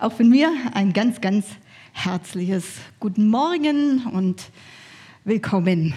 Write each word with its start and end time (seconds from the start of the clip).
Auch 0.00 0.12
von 0.12 0.28
mir 0.28 0.52
ein 0.74 0.92
ganz, 0.92 1.20
ganz 1.20 1.44
herzliches 1.92 2.64
Guten 3.00 3.26
Morgen 3.26 4.06
und 4.06 4.44
willkommen. 5.24 5.92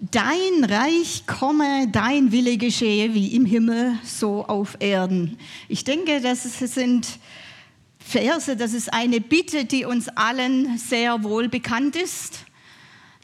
Dein 0.00 0.64
Reich 0.64 1.28
komme, 1.28 1.86
dein 1.92 2.32
Wille 2.32 2.56
geschehe, 2.56 3.14
wie 3.14 3.36
im 3.36 3.46
Himmel, 3.46 3.94
so 4.02 4.46
auf 4.46 4.76
Erden. 4.80 5.38
Ich 5.68 5.84
denke, 5.84 6.20
das 6.20 6.42
sind 6.42 7.20
Verse, 8.00 8.56
das 8.56 8.72
ist 8.72 8.92
eine 8.92 9.20
Bitte, 9.20 9.64
die 9.64 9.84
uns 9.84 10.08
allen 10.08 10.76
sehr 10.76 11.22
wohl 11.22 11.48
bekannt 11.48 11.94
ist. 11.94 12.46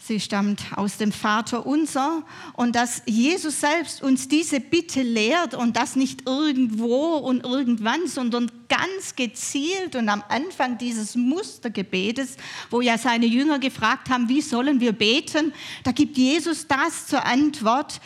Sie 0.09 0.20
stammt 0.20 0.62
aus 0.75 0.96
dem 0.96 1.12
Vater 1.12 1.66
unser. 1.66 2.22
Und 2.54 2.74
dass 2.77 3.02
Jesus 3.04 3.61
selbst 3.61 4.02
uns 4.02 4.27
diese 4.27 4.59
Bitte 4.59 5.02
lehrt 5.02 5.52
und 5.52 5.77
das 5.77 5.96
nicht 5.96 6.27
irgendwo 6.27 7.16
und 7.16 7.45
irgendwann, 7.45 8.06
sondern 8.06 8.51
ganz 8.70 9.16
gezielt 9.16 9.96
und 9.96 10.09
am 10.09 10.24
Anfang 10.30 10.79
dieses 10.79 11.15
Mustergebetes, 11.15 12.38
wo 12.70 12.80
ja 12.80 12.96
seine 12.96 13.27
Jünger 13.27 13.59
gefragt 13.59 14.09
haben, 14.09 14.30
wie 14.30 14.41
sollen 14.41 14.80
wir 14.80 14.92
beten, 14.92 15.52
da 15.84 15.92
gibt 15.92 16.16
Jesus 16.16 16.66
das 16.66 17.06
zur 17.06 17.27
Antwort, 17.27 18.01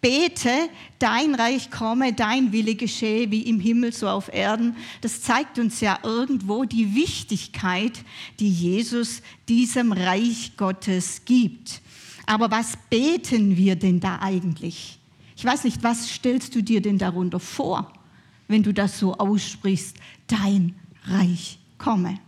bete, 0.00 0.68
dein 0.98 1.34
Reich 1.34 1.70
komme, 1.70 2.12
dein 2.12 2.52
Wille 2.52 2.74
geschehe, 2.74 3.30
wie 3.30 3.42
im 3.42 3.60
Himmel 3.60 3.92
so 3.92 4.08
auf 4.08 4.32
Erden. 4.32 4.76
Das 5.00 5.22
zeigt 5.22 5.58
uns 5.58 5.80
ja 5.80 5.98
irgendwo 6.02 6.64
die 6.64 6.94
Wichtigkeit, 6.94 8.04
die 8.38 8.50
Jesus 8.50 9.22
diesem 9.48 9.92
Reich 9.92 10.52
Gottes 10.56 11.24
gibt. 11.24 11.80
Aber 12.26 12.50
was 12.50 12.78
beten 12.90 13.56
wir 13.56 13.76
denn 13.76 14.00
da 14.00 14.20
eigentlich? 14.20 14.98
Ich 15.36 15.44
weiß 15.44 15.64
nicht, 15.64 15.82
was 15.82 16.08
stellst 16.10 16.54
du 16.54 16.62
dir 16.62 16.82
denn 16.82 16.98
darunter 16.98 17.40
vor, 17.40 17.92
wenn 18.48 18.62
du 18.62 18.74
das 18.74 18.98
so 18.98 19.14
aussprichst, 19.14 19.96
dein 20.26 20.74
Reich 21.04 21.58
komme? 21.78 22.18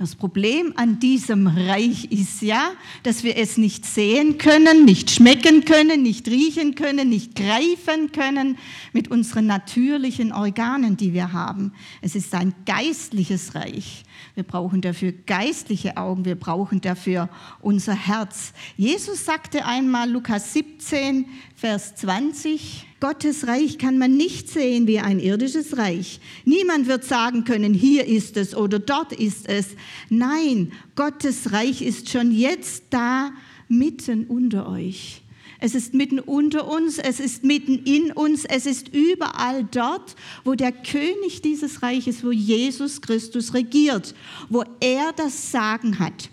Das 0.00 0.16
Problem 0.16 0.72
an 0.76 0.98
diesem 0.98 1.46
Reich 1.46 2.10
ist 2.10 2.40
ja, 2.40 2.70
dass 3.02 3.22
wir 3.22 3.36
es 3.36 3.58
nicht 3.58 3.84
sehen 3.84 4.38
können, 4.38 4.86
nicht 4.86 5.10
schmecken 5.10 5.66
können, 5.66 6.02
nicht 6.02 6.26
riechen 6.26 6.74
können, 6.74 7.10
nicht 7.10 7.34
greifen 7.34 8.10
können 8.10 8.56
mit 8.94 9.10
unseren 9.10 9.44
natürlichen 9.44 10.32
Organen, 10.32 10.96
die 10.96 11.12
wir 11.12 11.34
haben. 11.34 11.74
Es 12.00 12.14
ist 12.14 12.34
ein 12.34 12.54
geistliches 12.64 13.54
Reich. 13.54 14.04
Wir 14.34 14.44
brauchen 14.44 14.80
dafür 14.80 15.12
geistliche 15.12 15.98
Augen, 15.98 16.24
wir 16.24 16.36
brauchen 16.36 16.80
dafür 16.80 17.28
unser 17.60 17.94
Herz. 17.94 18.54
Jesus 18.78 19.26
sagte 19.26 19.66
einmal, 19.66 20.10
Lukas 20.10 20.54
17, 20.54 21.26
Vers 21.54 21.96
20, 21.96 22.86
Gottes 23.00 23.46
Reich 23.46 23.78
kann 23.78 23.96
man 23.96 24.16
nicht 24.16 24.50
sehen 24.50 24.86
wie 24.86 24.98
ein 24.98 25.20
irdisches 25.20 25.78
Reich. 25.78 26.20
Niemand 26.44 26.86
wird 26.86 27.04
sagen 27.04 27.44
können, 27.44 27.72
hier 27.72 28.06
ist 28.06 28.36
es 28.36 28.54
oder 28.54 28.78
dort 28.78 29.14
ist 29.14 29.48
es. 29.48 29.68
Nein, 30.10 30.72
Gottes 30.96 31.52
Reich 31.52 31.80
ist 31.80 32.10
schon 32.10 32.30
jetzt 32.30 32.84
da, 32.90 33.32
mitten 33.68 34.26
unter 34.26 34.68
euch. 34.68 35.22
Es 35.60 35.74
ist 35.74 35.94
mitten 35.94 36.18
unter 36.18 36.70
uns, 36.70 36.98
es 36.98 37.20
ist 37.20 37.44
mitten 37.44 37.78
in 37.84 38.12
uns, 38.12 38.44
es 38.44 38.66
ist 38.66 38.88
überall 38.88 39.64
dort, 39.70 40.16
wo 40.44 40.54
der 40.54 40.72
König 40.72 41.42
dieses 41.42 41.82
Reiches, 41.82 42.24
wo 42.24 42.32
Jesus 42.32 43.00
Christus 43.00 43.52
regiert, 43.54 44.14
wo 44.48 44.64
er 44.80 45.12
das 45.14 45.52
Sagen 45.52 45.98
hat. 45.98 46.30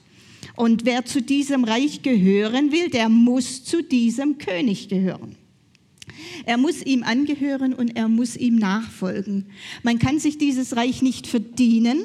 Und 0.56 0.86
wer 0.86 1.06
zu 1.06 1.22
diesem 1.22 1.66
Reich 1.66 2.02
gehören 2.02 2.72
will, 2.72 2.90
der 2.90 3.10
muss 3.10 3.64
zu 3.64 3.84
diesem 3.84 4.38
König 4.38 4.90
gehören. 4.90 5.36
Er 6.46 6.58
muss 6.58 6.82
ihm 6.84 7.04
angehören 7.04 7.74
und 7.74 7.96
er 7.96 8.08
muss 8.08 8.36
ihm 8.36 8.56
nachfolgen. 8.56 9.46
Man 9.84 10.00
kann 10.00 10.20
sich 10.20 10.38
dieses 10.38 10.76
Reich 10.76 11.02
nicht 11.02 11.28
verdienen. 11.28 12.00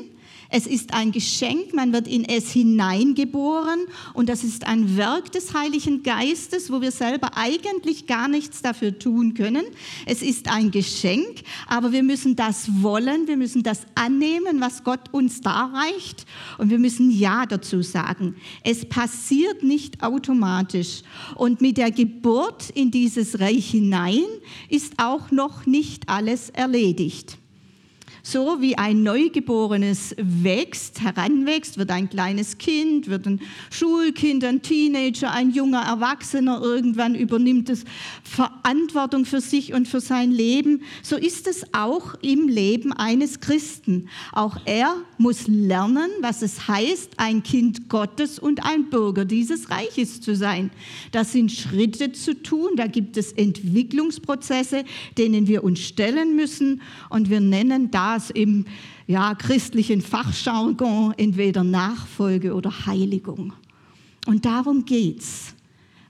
Es 0.54 0.66
ist 0.66 0.92
ein 0.92 1.12
Geschenk, 1.12 1.72
man 1.72 1.94
wird 1.94 2.06
in 2.06 2.26
es 2.26 2.50
hineingeboren 2.50 3.86
und 4.12 4.28
das 4.28 4.44
ist 4.44 4.66
ein 4.66 4.98
Werk 4.98 5.32
des 5.32 5.54
Heiligen 5.54 6.02
Geistes, 6.02 6.70
wo 6.70 6.82
wir 6.82 6.90
selber 6.90 7.38
eigentlich 7.38 8.06
gar 8.06 8.28
nichts 8.28 8.60
dafür 8.60 8.98
tun 8.98 9.32
können. 9.32 9.64
Es 10.04 10.20
ist 10.20 10.50
ein 10.50 10.70
Geschenk, 10.70 11.40
aber 11.66 11.92
wir 11.92 12.02
müssen 12.02 12.36
das 12.36 12.82
wollen, 12.82 13.28
wir 13.28 13.38
müssen 13.38 13.62
das 13.62 13.86
annehmen, 13.94 14.60
was 14.60 14.84
Gott 14.84 15.08
uns 15.10 15.40
darreicht 15.40 16.26
und 16.58 16.68
wir 16.68 16.78
müssen 16.78 17.10
Ja 17.10 17.46
dazu 17.46 17.80
sagen. 17.80 18.36
Es 18.62 18.86
passiert 18.86 19.62
nicht 19.62 20.02
automatisch 20.02 21.00
und 21.34 21.62
mit 21.62 21.78
der 21.78 21.90
Geburt 21.90 22.68
in 22.68 22.90
dieses 22.90 23.40
Reich 23.40 23.70
hinein 23.70 24.26
ist 24.68 24.92
auch 24.98 25.30
noch 25.30 25.64
nicht 25.64 26.10
alles 26.10 26.50
erledigt. 26.50 27.38
So 28.24 28.60
wie 28.60 28.78
ein 28.78 29.02
Neugeborenes 29.02 30.14
wächst, 30.16 31.00
heranwächst, 31.00 31.76
wird 31.76 31.90
ein 31.90 32.08
kleines 32.08 32.56
Kind, 32.56 33.08
wird 33.08 33.26
ein 33.26 33.40
Schulkind, 33.70 34.44
ein 34.44 34.62
Teenager, 34.62 35.32
ein 35.32 35.50
junger 35.50 35.82
Erwachsener, 35.82 36.60
irgendwann 36.62 37.16
übernimmt 37.16 37.68
es 37.68 37.84
Verantwortung 38.22 39.24
für 39.24 39.40
sich 39.40 39.74
und 39.74 39.88
für 39.88 40.00
sein 40.00 40.30
Leben. 40.30 40.82
So 41.02 41.16
ist 41.16 41.48
es 41.48 41.66
auch 41.72 42.14
im 42.22 42.46
Leben 42.46 42.92
eines 42.92 43.40
Christen. 43.40 44.08
Auch 44.32 44.56
er 44.66 44.94
muss 45.22 45.48
lernen, 45.48 46.10
was 46.20 46.42
es 46.42 46.68
heißt, 46.68 47.14
ein 47.16 47.42
Kind 47.42 47.88
Gottes 47.88 48.38
und 48.38 48.64
ein 48.64 48.90
Bürger 48.90 49.24
dieses 49.24 49.70
Reiches 49.70 50.20
zu 50.20 50.36
sein. 50.36 50.70
Das 51.10 51.32
sind 51.32 51.50
Schritte 51.50 52.12
zu 52.12 52.40
tun, 52.40 52.70
da 52.76 52.86
gibt 52.86 53.16
es 53.16 53.32
Entwicklungsprozesse, 53.32 54.84
denen 55.16 55.48
wir 55.48 55.64
uns 55.64 55.80
stellen 55.80 56.36
müssen 56.36 56.82
und 57.08 57.30
wir 57.30 57.40
nennen 57.40 57.90
da 57.90 58.12
das 58.12 58.30
im 58.30 58.66
ja, 59.06 59.34
christlichen 59.34 60.00
Fachjargon 60.00 61.14
entweder 61.16 61.64
Nachfolge 61.64 62.54
oder 62.54 62.86
Heiligung. 62.86 63.54
Und 64.26 64.44
darum 64.44 64.84
geht's. 64.84 65.54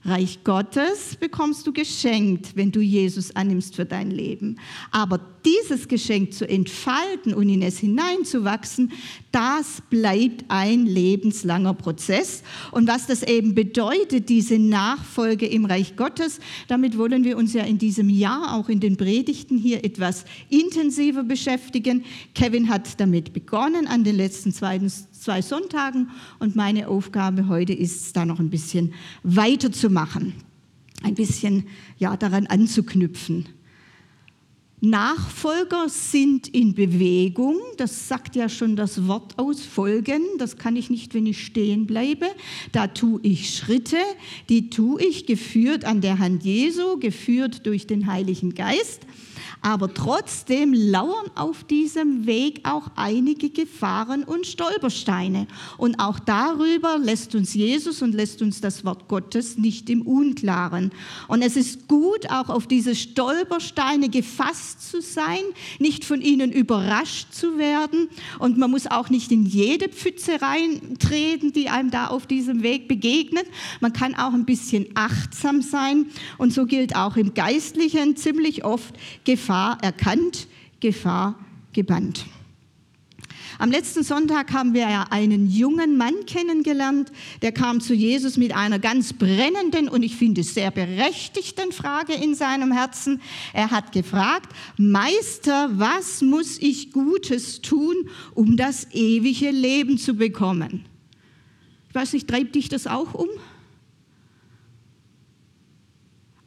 Reich 0.05 0.43
Gottes 0.43 1.15
bekommst 1.15 1.65
du 1.65 1.71
geschenkt, 1.71 2.55
wenn 2.55 2.71
du 2.71 2.81
Jesus 2.81 3.35
annimmst 3.35 3.75
für 3.75 3.85
dein 3.85 4.11
Leben. 4.11 4.59
Aber 4.91 5.19
dieses 5.45 5.87
Geschenk 5.87 6.33
zu 6.33 6.47
entfalten 6.47 7.33
und 7.33 7.47
in 7.47 7.61
es 7.61 7.79
hineinzuwachsen, 7.79 8.91
das 9.31 9.81
bleibt 9.89 10.45
ein 10.49 10.85
lebenslanger 10.85 11.73
Prozess. 11.73 12.43
Und 12.71 12.87
was 12.87 13.07
das 13.07 13.23
eben 13.23 13.55
bedeutet, 13.55 14.27
diese 14.27 14.59
Nachfolge 14.59 15.47
im 15.47 15.65
Reich 15.65 15.95
Gottes, 15.95 16.39
damit 16.67 16.97
wollen 16.97 17.23
wir 17.23 17.37
uns 17.37 17.53
ja 17.53 17.63
in 17.63 17.77
diesem 17.77 18.09
Jahr 18.09 18.55
auch 18.55 18.67
in 18.67 18.81
den 18.81 18.97
Predigten 18.97 19.57
hier 19.57 19.85
etwas 19.85 20.25
intensiver 20.49 21.23
beschäftigen. 21.23 22.03
Kevin 22.35 22.69
hat 22.69 22.99
damit 22.99 23.31
begonnen 23.31 23.87
an 23.87 24.03
den 24.03 24.17
letzten 24.17 24.51
zwei, 24.51 24.79
zwei 25.23 25.41
Sonntagen 25.41 26.09
und 26.39 26.57
meine 26.57 26.89
Aufgabe 26.89 27.47
heute 27.47 27.71
ist 27.71 28.01
es, 28.01 28.13
da 28.13 28.25
noch 28.25 28.39
ein 28.39 28.49
bisschen 28.49 28.93
weiterzumachen, 29.23 30.33
ein 31.01 31.15
bisschen 31.15 31.67
ja, 31.97 32.17
daran 32.17 32.45
anzuknüpfen. 32.47 33.47
Nachfolger 34.81 35.87
sind 35.87 36.49
in 36.49 36.75
Bewegung, 36.75 37.55
das 37.77 38.09
sagt 38.09 38.35
ja 38.35 38.49
schon 38.49 38.75
das 38.75 39.07
Wort 39.07 39.39
aus, 39.39 39.61
folgen, 39.61 40.21
das 40.39 40.57
kann 40.57 40.75
ich 40.75 40.89
nicht, 40.89 41.13
wenn 41.13 41.25
ich 41.25 41.45
stehen 41.45 41.87
bleibe. 41.87 42.25
Da 42.73 42.87
tue 42.87 43.21
ich 43.23 43.55
Schritte, 43.55 43.95
die 44.49 44.69
tue 44.69 45.01
ich 45.01 45.25
geführt 45.25 45.85
an 45.85 46.01
der 46.01 46.19
Hand 46.19 46.43
Jesu, 46.43 46.99
geführt 46.99 47.65
durch 47.65 47.87
den 47.87 48.07
Heiligen 48.07 48.55
Geist. 48.55 49.07
Aber 49.65 49.93
trotzdem 49.93 50.73
lauern 50.73 51.31
auf 51.35 51.63
diesem 51.63 52.25
Weg 52.25 52.59
auch 52.67 52.91
einige 52.97 53.49
Gefahren 53.49 54.25
und 54.25 54.45
Stolpersteine. 54.45 55.47
Und 55.77 55.99
auch 55.99 56.19
darüber 56.19 56.97
lässt 56.97 57.33
uns 57.33 57.53
Jesus 57.53 58.01
und 58.01 58.13
lässt 58.13 58.41
uns 58.41 58.59
das 58.59 58.83
Wort 58.83 59.07
Gottes 59.07 59.57
nicht 59.57 59.89
im 59.89 60.01
Unklaren. 60.01 60.91
Und 61.29 61.41
es 61.41 61.55
ist 61.55 61.87
gut, 61.87 62.29
auch 62.29 62.49
auf 62.49 62.67
diese 62.67 62.93
Stolpersteine 62.93 64.09
gefasst 64.09 64.91
zu 64.91 65.01
sein, 65.01 65.39
nicht 65.79 66.03
von 66.03 66.21
ihnen 66.21 66.51
überrascht 66.51 67.31
zu 67.31 67.57
werden. 67.57 68.09
Und 68.39 68.57
man 68.57 68.69
muss 68.69 68.85
auch 68.87 69.09
nicht 69.09 69.31
in 69.31 69.45
jede 69.45 69.87
Pfütze 69.87 70.41
reintreten, 70.41 71.53
die 71.53 71.69
einem 71.69 71.89
da 71.89 72.07
auf 72.07 72.27
diesem 72.27 72.63
Weg 72.63 72.89
begegnet. 72.89 73.45
Man 73.79 73.93
kann 73.93 74.13
auch 74.13 74.33
ein 74.33 74.43
bisschen 74.43 74.87
achtsam 74.95 75.61
sein. 75.61 76.07
Und 76.37 76.51
so 76.51 76.65
gilt 76.65 76.97
auch 76.97 77.15
im 77.15 77.33
Geistlichen 77.33 78.17
ziemlich 78.17 78.65
oft 78.65 78.93
Gefahr 79.23 79.52
Gefahr 79.53 79.77
erkannt, 79.83 80.47
Gefahr 80.79 81.35
gebannt. 81.73 82.25
Am 83.59 83.69
letzten 83.69 84.01
Sonntag 84.01 84.51
haben 84.51 84.73
wir 84.73 84.89
ja 84.89 85.05
einen 85.11 85.47
jungen 85.47 85.95
Mann 85.95 86.25
kennengelernt, 86.25 87.11
der 87.43 87.51
kam 87.51 87.79
zu 87.79 87.93
Jesus 87.93 88.37
mit 88.37 88.55
einer 88.55 88.79
ganz 88.79 89.13
brennenden 89.13 89.89
und 89.89 90.01
ich 90.01 90.15
finde 90.15 90.41
sehr 90.41 90.71
berechtigten 90.71 91.71
Frage 91.71 92.13
in 92.13 92.33
seinem 92.33 92.71
Herzen. 92.71 93.21
Er 93.53 93.69
hat 93.69 93.91
gefragt, 93.91 94.51
Meister, 94.77 95.69
was 95.73 96.23
muss 96.23 96.57
ich 96.57 96.91
Gutes 96.91 97.61
tun, 97.61 98.09
um 98.33 98.57
das 98.57 98.87
ewige 98.91 99.51
Leben 99.51 99.99
zu 99.99 100.15
bekommen? 100.15 100.83
Ich 101.89 101.93
weiß 101.93 102.13
nicht, 102.13 102.27
treibt 102.27 102.55
dich 102.55 102.69
das 102.69 102.87
auch 102.87 103.13
um? 103.13 103.29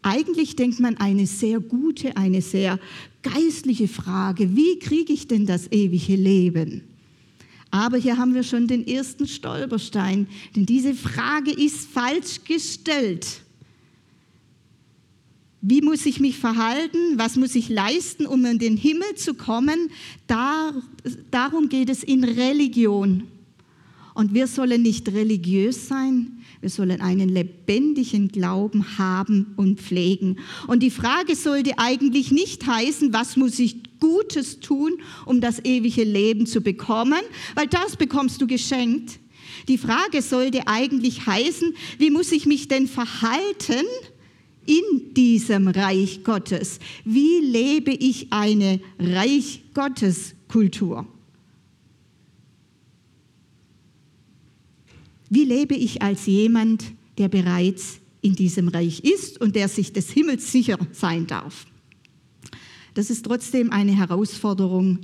Eigentlich 0.06 0.54
denkt 0.54 0.78
man 0.78 0.96
eine 0.98 1.26
sehr 1.26 1.58
gute, 1.58 2.16
eine 2.16 2.40
sehr 2.40 2.78
geistliche 3.24 3.88
Frage. 3.88 4.54
Wie 4.54 4.78
kriege 4.78 5.12
ich 5.12 5.26
denn 5.26 5.46
das 5.46 5.66
ewige 5.72 6.14
Leben? 6.14 6.82
Aber 7.72 7.96
hier 7.96 8.16
haben 8.16 8.32
wir 8.32 8.44
schon 8.44 8.68
den 8.68 8.86
ersten 8.86 9.26
Stolperstein, 9.26 10.28
denn 10.54 10.64
diese 10.64 10.94
Frage 10.94 11.50
ist 11.50 11.88
falsch 11.88 12.44
gestellt. 12.44 13.40
Wie 15.60 15.82
muss 15.82 16.06
ich 16.06 16.20
mich 16.20 16.38
verhalten? 16.38 17.16
Was 17.16 17.34
muss 17.34 17.56
ich 17.56 17.68
leisten, 17.68 18.26
um 18.26 18.44
in 18.44 18.60
den 18.60 18.76
Himmel 18.76 19.16
zu 19.16 19.34
kommen? 19.34 19.90
Dar, 20.28 20.72
darum 21.32 21.68
geht 21.68 21.90
es 21.90 22.04
in 22.04 22.22
Religion. 22.22 23.24
Und 24.14 24.34
wir 24.34 24.46
sollen 24.46 24.82
nicht 24.82 25.08
religiös 25.08 25.88
sein, 25.88 26.35
wir 26.66 26.70
sollen 26.70 27.00
einen 27.00 27.28
lebendigen 27.28 28.26
Glauben 28.26 28.98
haben 28.98 29.54
und 29.56 29.80
pflegen. 29.80 30.40
Und 30.66 30.82
die 30.82 30.90
Frage 30.90 31.36
sollte 31.36 31.78
eigentlich 31.78 32.32
nicht 32.32 32.66
heißen, 32.66 33.12
was 33.12 33.36
muss 33.36 33.60
ich 33.60 34.00
Gutes 34.00 34.58
tun, 34.58 34.94
um 35.26 35.40
das 35.40 35.64
ewige 35.64 36.02
Leben 36.02 36.44
zu 36.44 36.60
bekommen, 36.60 37.20
weil 37.54 37.68
das 37.68 37.94
bekommst 37.94 38.42
du 38.42 38.48
geschenkt. 38.48 39.20
Die 39.68 39.78
Frage 39.78 40.22
sollte 40.22 40.66
eigentlich 40.66 41.24
heißen, 41.24 41.72
wie 41.98 42.10
muss 42.10 42.32
ich 42.32 42.46
mich 42.46 42.66
denn 42.66 42.88
verhalten 42.88 43.86
in 44.66 45.14
diesem 45.14 45.68
Reich 45.68 46.24
Gottes? 46.24 46.80
Wie 47.04 47.38
lebe 47.42 47.92
ich 47.92 48.32
eine 48.32 48.80
Reich 48.98 49.62
Gottes 49.72 50.34
Kultur? 50.48 51.06
Wie 55.28 55.44
lebe 55.44 55.74
ich 55.74 56.02
als 56.02 56.26
jemand, 56.26 56.84
der 57.18 57.28
bereits 57.28 57.98
in 58.22 58.34
diesem 58.34 58.68
Reich 58.68 59.00
ist 59.00 59.40
und 59.40 59.56
der 59.56 59.68
sich 59.68 59.92
des 59.92 60.10
Himmels 60.10 60.50
sicher 60.52 60.78
sein 60.92 61.26
darf? 61.26 61.66
Das 62.94 63.10
ist 63.10 63.26
trotzdem 63.26 63.72
eine 63.72 63.96
Herausforderung, 63.96 65.00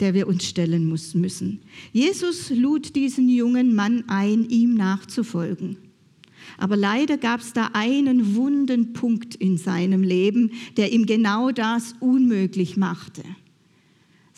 der 0.00 0.14
wir 0.14 0.26
uns 0.26 0.44
stellen 0.46 0.88
müssen. 1.14 1.60
Jesus 1.92 2.50
lud 2.50 2.96
diesen 2.96 3.28
jungen 3.28 3.74
Mann 3.74 4.04
ein, 4.08 4.48
ihm 4.48 4.74
nachzufolgen. 4.74 5.76
Aber 6.58 6.76
leider 6.76 7.16
gab 7.16 7.40
es 7.40 7.52
da 7.52 7.70
einen 7.72 8.34
wunden 8.34 8.92
Punkt 8.92 9.34
in 9.34 9.56
seinem 9.56 10.02
Leben, 10.02 10.52
der 10.76 10.92
ihm 10.92 11.06
genau 11.06 11.50
das 11.50 11.94
unmöglich 12.00 12.76
machte. 12.76 13.22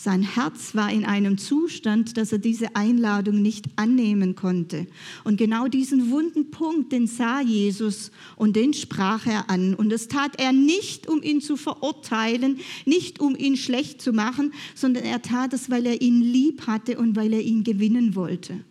Sein 0.04 0.22
Herz 0.22 0.74
war 0.74 0.90
in 0.90 1.04
einem 1.04 1.38
Zustand, 1.38 2.16
dass 2.16 2.32
er 2.32 2.38
diese 2.38 2.74
Einladung 2.74 3.40
nicht 3.40 3.66
annehmen 3.76 4.34
konnte. 4.34 4.88
Und 5.22 5.36
genau 5.36 5.68
diesen 5.68 6.10
wunden 6.10 6.50
Punkt, 6.50 6.90
den 6.90 7.06
sah 7.06 7.40
Jesus 7.40 8.10
und 8.34 8.56
den 8.56 8.74
sprach 8.74 9.28
er 9.28 9.48
an. 9.48 9.74
Und 9.74 9.90
das 9.90 10.08
tat 10.08 10.40
er 10.40 10.52
nicht, 10.52 11.08
um 11.08 11.22
ihn 11.22 11.40
zu 11.40 11.56
verurteilen, 11.56 12.58
nicht 12.84 13.20
um 13.20 13.36
ihn 13.36 13.56
schlecht 13.56 14.02
zu 14.02 14.12
machen, 14.12 14.52
sondern 14.74 15.04
er 15.04 15.22
tat 15.22 15.52
es, 15.52 15.70
weil 15.70 15.86
er 15.86 16.02
ihn 16.02 16.20
lieb 16.20 16.66
hatte 16.66 16.98
und 16.98 17.14
weil 17.14 17.32
er 17.32 17.42
ihn 17.42 17.62
gewinnen 17.62 18.16
wollte. 18.16 18.64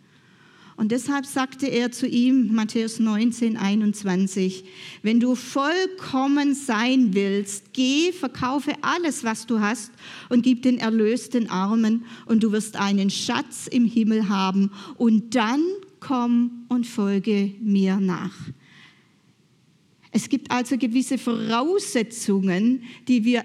Und 0.82 0.92
deshalb 0.92 1.28
sagte 1.28 1.68
er 1.68 1.92
zu 1.92 2.08
ihm, 2.08 2.56
Matthäus 2.56 3.00
19, 3.00 3.56
21, 3.56 4.64
wenn 5.04 5.20
du 5.20 5.36
vollkommen 5.36 6.56
sein 6.56 7.14
willst, 7.14 7.72
geh, 7.72 8.12
verkaufe 8.12 8.74
alles, 8.82 9.24
was 9.24 9.46
du 9.46 9.60
hast 9.60 9.92
und 10.30 10.42
gib 10.42 10.64
den 10.64 10.80
Erlös 10.80 11.30
den 11.30 11.52
Armen 11.52 12.06
und 12.26 12.42
du 12.42 12.52
wirst 12.52 12.78
einen 12.78 13.12
Schatz 13.12 13.68
im 13.68 13.86
Himmel 13.86 14.28
haben 14.28 14.72
und 14.98 15.36
dann 15.36 15.62
komm 16.00 16.66
und 16.68 16.88
folge 16.88 17.54
mir 17.62 17.98
nach. 17.98 18.34
Es 20.10 20.30
gibt 20.30 20.50
also 20.50 20.80
gewisse 20.80 21.20
Voraussetzungen, 21.20 22.82
die 23.08 23.24
wir 23.24 23.44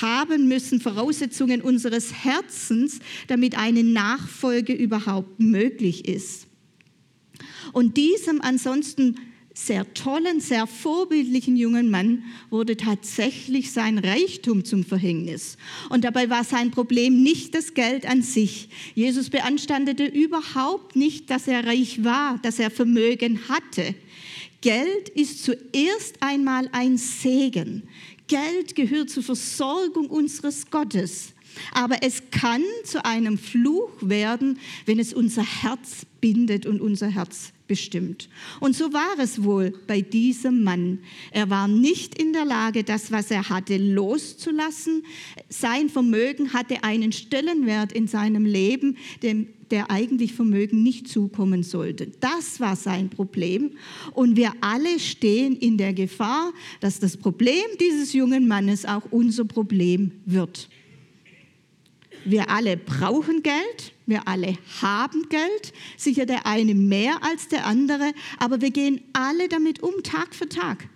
haben 0.00 0.48
müssen, 0.48 0.80
Voraussetzungen 0.80 1.60
unseres 1.60 2.24
Herzens, 2.24 3.00
damit 3.26 3.58
eine 3.58 3.84
Nachfolge 3.84 4.72
überhaupt 4.72 5.38
möglich 5.38 6.08
ist. 6.08 6.43
Und 7.74 7.96
diesem 7.96 8.40
ansonsten 8.40 9.16
sehr 9.52 9.94
tollen, 9.94 10.40
sehr 10.40 10.66
vorbildlichen 10.66 11.56
jungen 11.56 11.90
Mann 11.90 12.24
wurde 12.50 12.76
tatsächlich 12.76 13.70
sein 13.70 13.98
Reichtum 13.98 14.64
zum 14.64 14.84
Verhängnis. 14.84 15.56
Und 15.90 16.04
dabei 16.04 16.28
war 16.28 16.42
sein 16.42 16.72
Problem 16.72 17.22
nicht 17.22 17.54
das 17.54 17.74
Geld 17.74 18.06
an 18.06 18.22
sich. 18.22 18.68
Jesus 18.94 19.30
beanstandete 19.30 20.06
überhaupt 20.06 20.96
nicht, 20.96 21.30
dass 21.30 21.46
er 21.46 21.66
reich 21.66 22.02
war, 22.02 22.38
dass 22.42 22.58
er 22.58 22.70
Vermögen 22.70 23.48
hatte. 23.48 23.94
Geld 24.60 25.10
ist 25.10 25.44
zuerst 25.44 26.16
einmal 26.20 26.68
ein 26.72 26.96
Segen. 26.96 27.82
Geld 28.26 28.74
gehört 28.74 29.10
zur 29.10 29.22
Versorgung 29.22 30.08
unseres 30.08 30.70
Gottes. 30.70 31.33
Aber 31.72 32.02
es 32.02 32.22
kann 32.30 32.62
zu 32.84 33.04
einem 33.04 33.38
Fluch 33.38 33.90
werden, 34.00 34.58
wenn 34.86 34.98
es 34.98 35.12
unser 35.12 35.42
Herz 35.42 36.06
bindet 36.20 36.64
und 36.64 36.80
unser 36.80 37.08
Herz 37.08 37.52
bestimmt. 37.66 38.28
Und 38.60 38.76
so 38.76 38.92
war 38.92 39.18
es 39.18 39.42
wohl 39.42 39.72
bei 39.86 40.00
diesem 40.00 40.62
Mann. 40.62 41.00
Er 41.30 41.50
war 41.50 41.68
nicht 41.68 42.20
in 42.20 42.32
der 42.32 42.44
Lage, 42.44 42.84
das, 42.84 43.10
was 43.10 43.30
er 43.30 43.48
hatte, 43.48 43.76
loszulassen. 43.76 45.04
Sein 45.48 45.88
Vermögen 45.88 46.52
hatte 46.52 46.84
einen 46.84 47.12
Stellenwert 47.12 47.92
in 47.92 48.06
seinem 48.06 48.44
Leben, 48.44 48.96
dem, 49.22 49.48
der 49.70 49.90
eigentlich 49.90 50.34
Vermögen 50.34 50.82
nicht 50.82 51.08
zukommen 51.08 51.62
sollte. 51.62 52.08
Das 52.20 52.60
war 52.60 52.76
sein 52.76 53.08
Problem. 53.10 53.72
Und 54.12 54.36
wir 54.36 54.52
alle 54.60 54.98
stehen 54.98 55.56
in 55.56 55.78
der 55.78 55.94
Gefahr, 55.94 56.52
dass 56.80 57.00
das 57.00 57.16
Problem 57.16 57.64
dieses 57.80 58.12
jungen 58.12 58.46
Mannes 58.46 58.84
auch 58.84 59.04
unser 59.10 59.44
Problem 59.44 60.12
wird. 60.26 60.68
Wir 62.24 62.48
alle 62.48 62.76
brauchen 62.76 63.42
Geld, 63.42 63.92
wir 64.06 64.26
alle 64.26 64.56
haben 64.80 65.28
Geld, 65.28 65.72
sicher 65.96 66.26
der 66.26 66.46
eine 66.46 66.74
mehr 66.74 67.22
als 67.22 67.48
der 67.48 67.66
andere, 67.66 68.12
aber 68.38 68.60
wir 68.60 68.70
gehen 68.70 69.02
alle 69.12 69.48
damit 69.48 69.82
um, 69.82 70.02
Tag 70.02 70.34
für 70.34 70.48
Tag. 70.48 70.88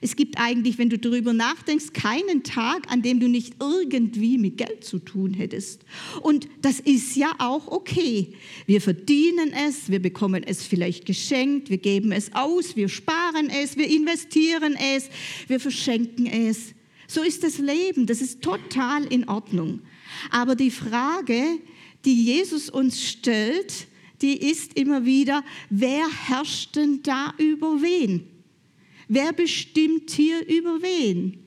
Es 0.00 0.16
gibt 0.16 0.38
eigentlich, 0.38 0.78
wenn 0.78 0.88
du 0.88 0.98
darüber 0.98 1.32
nachdenkst, 1.32 1.92
keinen 1.92 2.42
Tag, 2.42 2.90
an 2.90 3.02
dem 3.02 3.20
du 3.20 3.28
nicht 3.28 3.56
irgendwie 3.60 4.38
mit 4.38 4.56
Geld 4.56 4.84
zu 4.84 4.98
tun 4.98 5.34
hättest. 5.34 5.84
Und 6.22 6.48
das 6.62 6.80
ist 6.80 7.16
ja 7.16 7.32
auch 7.38 7.68
okay. 7.68 8.34
Wir 8.66 8.80
verdienen 8.80 9.52
es, 9.68 9.90
wir 9.90 10.00
bekommen 10.00 10.42
es 10.42 10.64
vielleicht 10.64 11.04
geschenkt, 11.04 11.68
wir 11.68 11.78
geben 11.78 12.12
es 12.12 12.32
aus, 12.34 12.76
wir 12.76 12.88
sparen 12.88 13.50
es, 13.50 13.76
wir 13.76 13.88
investieren 13.88 14.76
es, 14.96 15.10
wir 15.48 15.60
verschenken 15.60 16.26
es. 16.26 16.74
So 17.06 17.22
ist 17.22 17.42
das 17.42 17.58
Leben, 17.58 18.06
das 18.06 18.22
ist 18.22 18.40
total 18.40 19.04
in 19.06 19.28
Ordnung. 19.28 19.80
Aber 20.30 20.54
die 20.54 20.70
Frage, 20.70 21.58
die 22.04 22.24
Jesus 22.24 22.68
uns 22.70 23.02
stellt, 23.02 23.86
die 24.22 24.36
ist 24.36 24.74
immer 24.78 25.04
wieder, 25.04 25.44
wer 25.70 26.06
herrscht 26.28 26.76
denn 26.76 27.02
da 27.02 27.32
über 27.38 27.80
wen? 27.80 28.26
Wer 29.08 29.32
bestimmt 29.32 30.10
hier 30.10 30.46
über 30.46 30.82
wen? 30.82 31.38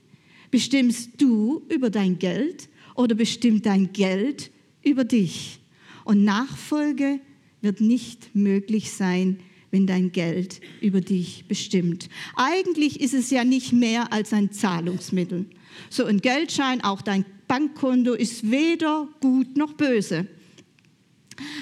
Bestimmst 0.51 1.11
du 1.17 1.63
über 1.69 1.89
dein 1.89 2.19
Geld 2.19 2.69
oder 2.95 3.15
bestimmt 3.15 3.65
dein 3.65 3.93
Geld 3.93 4.51
über 4.83 5.03
dich? 5.03 5.59
Und 6.03 6.23
Nachfolge 6.23 7.19
wird 7.61 7.79
nicht 7.79 8.35
möglich 8.35 8.91
sein, 8.91 9.39
wenn 9.71 9.87
dein 9.87 10.11
Geld 10.11 10.61
über 10.81 11.01
dich 11.01 11.45
bestimmt. 11.47 12.09
Eigentlich 12.35 12.99
ist 12.99 13.13
es 13.13 13.31
ja 13.31 13.43
nicht 13.43 13.71
mehr 13.73 14.11
als 14.13 14.33
ein 14.33 14.51
Zahlungsmittel. 14.51 15.45
So 15.89 16.05
ein 16.05 16.19
Geldschein, 16.19 16.83
auch 16.83 17.01
dein 17.01 17.25
Bankkonto 17.53 18.13
ist 18.13 18.49
weder 18.49 19.07
gut 19.21 19.57
noch 19.57 19.73
böse. 19.73 20.27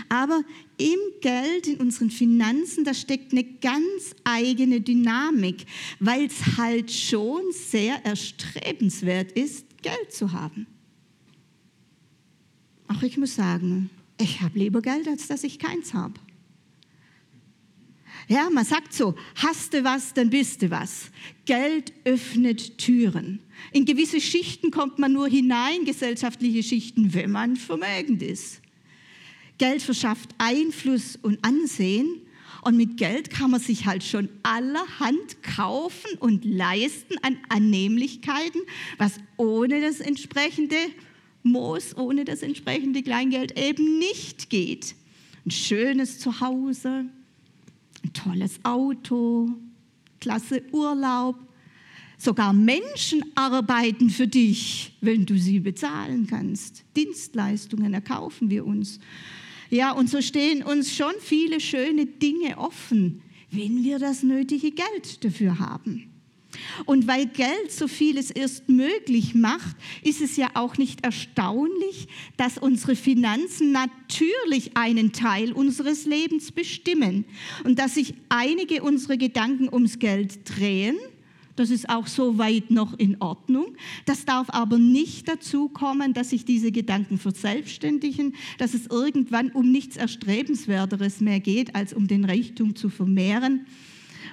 Aber 0.07 0.41
im 0.77 0.99
Geld, 1.19 1.67
in 1.67 1.81
unseren 1.81 2.09
Finanzen, 2.09 2.85
da 2.85 2.93
steckt 2.93 3.33
eine 3.33 3.43
ganz 3.43 4.15
eigene 4.23 4.79
Dynamik, 4.79 5.65
weil 5.99 6.27
es 6.27 6.55
halt 6.55 6.89
schon 6.93 7.41
sehr 7.51 8.05
erstrebenswert 8.05 9.33
ist, 9.33 9.65
Geld 9.81 10.13
zu 10.13 10.31
haben. 10.31 10.65
Auch 12.87 13.03
ich 13.03 13.17
muss 13.17 13.35
sagen, 13.35 13.89
ich 14.17 14.39
habe 14.39 14.59
lieber 14.59 14.81
Geld, 14.81 15.09
als 15.09 15.27
dass 15.27 15.43
ich 15.43 15.59
keins 15.59 15.93
habe. 15.93 16.13
Ja, 18.31 18.49
man 18.49 18.63
sagt 18.63 18.93
so, 18.93 19.13
hast 19.35 19.73
du 19.73 19.83
was, 19.83 20.13
dann 20.13 20.29
bist 20.29 20.61
du 20.61 20.71
was. 20.71 21.11
Geld 21.43 21.91
öffnet 22.05 22.77
Türen. 22.77 23.41
In 23.73 23.83
gewisse 23.83 24.21
Schichten 24.21 24.71
kommt 24.71 24.99
man 24.99 25.11
nur 25.11 25.27
hinein, 25.27 25.83
gesellschaftliche 25.83 26.63
Schichten, 26.63 27.13
wenn 27.13 27.29
man 27.29 27.57
vermögend 27.57 28.23
ist. 28.23 28.61
Geld 29.57 29.81
verschafft 29.81 30.29
Einfluss 30.37 31.19
und 31.21 31.43
Ansehen 31.43 32.21
und 32.61 32.77
mit 32.77 32.95
Geld 32.95 33.31
kann 33.31 33.51
man 33.51 33.59
sich 33.59 33.85
halt 33.85 34.01
schon 34.01 34.29
allerhand 34.43 35.43
kaufen 35.43 36.17
und 36.21 36.45
leisten 36.45 37.17
an 37.23 37.37
Annehmlichkeiten, 37.49 38.61
was 38.97 39.19
ohne 39.35 39.81
das 39.81 39.99
entsprechende 39.99 40.77
Moos, 41.43 41.97
ohne 41.97 42.23
das 42.23 42.43
entsprechende 42.43 43.03
Kleingeld 43.03 43.59
eben 43.59 43.99
nicht 43.99 44.49
geht. 44.49 44.95
Ein 45.45 45.51
schönes 45.51 46.17
Zuhause, 46.19 47.09
ein 48.03 48.13
tolles 48.13 48.59
Auto, 48.63 49.49
klasse 50.19 50.63
Urlaub. 50.71 51.35
Sogar 52.17 52.53
Menschen 52.53 53.25
arbeiten 53.33 54.11
für 54.11 54.27
dich, 54.27 54.95
wenn 55.01 55.25
du 55.25 55.37
sie 55.37 55.59
bezahlen 55.59 56.27
kannst. 56.27 56.83
Dienstleistungen 56.95 57.93
erkaufen 57.93 58.49
wir 58.49 58.65
uns. 58.65 58.99
Ja, 59.71 59.91
und 59.93 60.09
so 60.09 60.21
stehen 60.21 60.61
uns 60.63 60.95
schon 60.95 61.13
viele 61.19 61.59
schöne 61.59 62.05
Dinge 62.05 62.57
offen, 62.57 63.21
wenn 63.49 63.83
wir 63.83 63.97
das 63.97 64.21
nötige 64.21 64.71
Geld 64.71 65.23
dafür 65.23 65.57
haben. 65.59 66.10
Und 66.85 67.07
weil 67.07 67.27
Geld 67.27 67.71
so 67.71 67.87
vieles 67.87 68.31
erst 68.31 68.69
möglich 68.69 69.35
macht, 69.35 69.75
ist 70.03 70.21
es 70.21 70.37
ja 70.37 70.49
auch 70.53 70.77
nicht 70.77 71.03
erstaunlich, 71.03 72.07
dass 72.37 72.57
unsere 72.57 72.95
Finanzen 72.95 73.71
natürlich 73.71 74.75
einen 74.75 75.11
Teil 75.11 75.53
unseres 75.53 76.05
Lebens 76.05 76.51
bestimmen 76.51 77.25
und 77.63 77.79
dass 77.79 77.95
sich 77.95 78.13
einige 78.29 78.83
unserer 78.83 79.17
Gedanken 79.17 79.69
ums 79.71 79.99
Geld 79.99 80.39
drehen. 80.45 80.97
Das 81.55 81.69
ist 81.69 81.89
auch 81.89 82.07
so 82.07 82.37
weit 82.37 82.71
noch 82.71 82.97
in 82.97 83.21
Ordnung. 83.21 83.75
Das 84.05 84.25
darf 84.25 84.49
aber 84.49 84.77
nicht 84.77 85.27
dazu 85.27 85.67
kommen, 85.67 86.13
dass 86.13 86.29
sich 86.29 86.45
diese 86.45 86.71
Gedanken 86.71 87.17
verselbstständigen, 87.17 88.35
dass 88.57 88.73
es 88.73 88.87
irgendwann 88.87 89.51
um 89.51 89.69
nichts 89.71 89.97
Erstrebenswerteres 89.97 91.19
mehr 91.19 91.39
geht, 91.39 91.75
als 91.75 91.93
um 91.93 92.07
den 92.07 92.25
Reichtum 92.25 92.75
zu 92.75 92.89
vermehren 92.89 93.65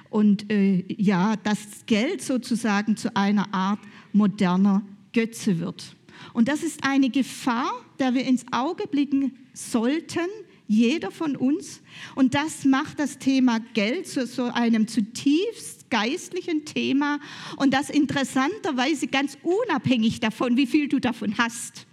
und 0.09 0.51
äh, 0.51 0.83
ja, 0.87 1.35
das 1.43 1.85
Geld 1.85 2.21
sozusagen 2.21 2.97
zu 2.97 3.15
einer 3.15 3.53
Art 3.53 3.79
moderner 4.13 4.83
Götze 5.13 5.59
wird. 5.59 5.95
Und 6.33 6.47
das 6.47 6.63
ist 6.63 6.83
eine 6.83 7.09
Gefahr, 7.09 7.71
der 7.99 8.13
wir 8.13 8.25
ins 8.25 8.45
Auge 8.51 8.87
blicken 8.87 9.37
sollten, 9.53 10.27
jeder 10.67 11.11
von 11.11 11.35
uns. 11.35 11.81
Und 12.15 12.35
das 12.35 12.65
macht 12.65 12.99
das 12.99 13.17
Thema 13.17 13.59
Geld 13.73 14.07
zu 14.07 14.27
so 14.27 14.43
einem 14.43 14.87
zutiefst 14.87 15.89
geistlichen 15.89 16.65
Thema 16.65 17.19
und 17.57 17.73
das 17.73 17.89
interessanterweise 17.89 19.07
ganz 19.07 19.37
unabhängig 19.41 20.19
davon, 20.19 20.57
wie 20.57 20.67
viel 20.67 20.87
du 20.87 20.99
davon 20.99 21.37
hast. 21.37 21.87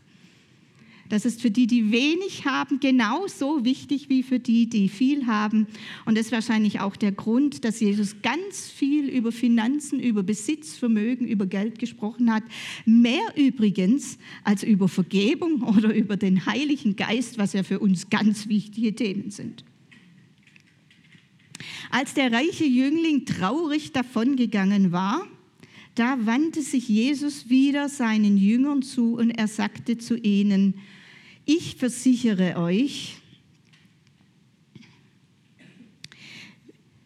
Das 1.09 1.25
ist 1.25 1.41
für 1.41 1.51
die, 1.51 1.67
die 1.67 1.93
wenig 1.93 2.47
haben, 2.47 2.81
genauso 2.81 3.65
wichtig 3.65 4.09
wie 4.09 4.23
für 4.23 4.39
die, 4.39 4.69
die 4.69 4.89
viel 4.89 5.27
haben. 5.27 5.67
Und 6.05 6.17
das 6.17 6.27
ist 6.27 6.33
wahrscheinlich 6.33 6.81
auch 6.81 6.97
der 6.97 7.13
Grund, 7.13 7.65
dass 7.65 7.81
Jesus 7.81 8.17
ganz 8.23 8.69
viel 8.69 9.09
über 9.09 9.33
Finanzen, 9.33 10.01
über 10.01 10.23
Besitz, 10.23 10.77
Vermögen, 10.77 11.27
über 11.27 11.47
Geld 11.47 11.79
gesprochen 11.79 12.33
hat. 12.33 12.43
Mehr 12.85 13.35
übrigens 13.37 14.19
als 14.45 14.63
über 14.63 14.89
Vergebung 14.89 15.63
oder 15.63 15.95
über 15.95 16.17
den 16.17 16.47
Heiligen 16.47 16.97
Geist, 16.97 17.39
was 17.39 17.53
ja 17.53 17.63
für 17.63 17.79
uns 17.79 18.11
ganz 18.11 18.49
wichtige 18.49 18.95
Themen 18.95 19.31
sind. 19.31 19.65
Als 21.91 22.15
der 22.15 22.33
reiche 22.33 22.65
Jüngling 22.65 23.25
traurig 23.25 23.93
davongegangen 23.93 24.93
war, 24.93 25.27
da 25.95 26.27
wandte 26.27 26.61
sich 26.61 26.89
Jesus 26.89 27.49
wieder 27.49 27.89
seinen 27.89 28.37
Jüngern 28.37 28.83
zu 28.83 29.15
und 29.15 29.31
er 29.31 29.49
sagte 29.49 29.97
zu 29.97 30.17
ihnen, 30.17 30.75
ich 31.47 31.77
versichere 31.77 32.57
euch, 32.57 33.17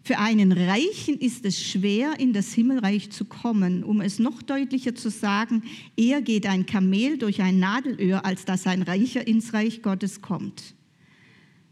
für 0.02 0.18
einen 0.18 0.50
Reichen 0.50 1.20
ist 1.20 1.44
es 1.44 1.62
schwer, 1.62 2.18
in 2.18 2.32
das 2.32 2.52
Himmelreich 2.52 3.10
zu 3.10 3.24
kommen. 3.26 3.84
Um 3.84 4.00
es 4.00 4.18
noch 4.18 4.42
deutlicher 4.42 4.96
zu 4.96 5.08
sagen, 5.08 5.62
eher 5.96 6.20
geht 6.20 6.46
ein 6.46 6.66
Kamel 6.66 7.16
durch 7.16 7.40
ein 7.40 7.60
Nadelöhr, 7.60 8.24
als 8.24 8.44
dass 8.44 8.66
ein 8.66 8.82
Reicher 8.82 9.24
ins 9.28 9.52
Reich 9.52 9.82
Gottes 9.82 10.20
kommt. 10.20 10.74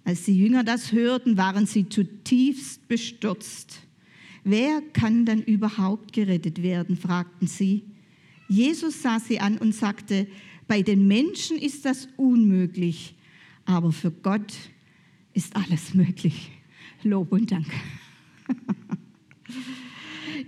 Als 0.04 0.24
die 0.24 0.38
Jünger 0.38 0.62
das 0.62 0.92
hörten, 0.92 1.36
waren 1.36 1.66
sie 1.66 1.88
zutiefst 1.88 2.86
bestürzt. 2.86 3.80
Wer 4.44 4.82
kann 4.92 5.24
dann 5.24 5.42
überhaupt 5.42 6.12
gerettet 6.12 6.62
werden? 6.62 6.96
fragten 6.96 7.48
sie. 7.48 7.82
Jesus 8.48 9.02
sah 9.02 9.18
sie 9.18 9.40
an 9.40 9.58
und 9.58 9.74
sagte, 9.74 10.28
bei 10.68 10.82
den 10.82 11.08
Menschen 11.08 11.58
ist 11.58 11.84
das 11.84 12.08
unmöglich, 12.16 13.14
aber 13.64 13.90
für 13.90 14.10
Gott 14.12 14.52
ist 15.32 15.56
alles 15.56 15.94
möglich. 15.94 16.50
Lob 17.02 17.32
und 17.32 17.50
Dank. 17.50 17.66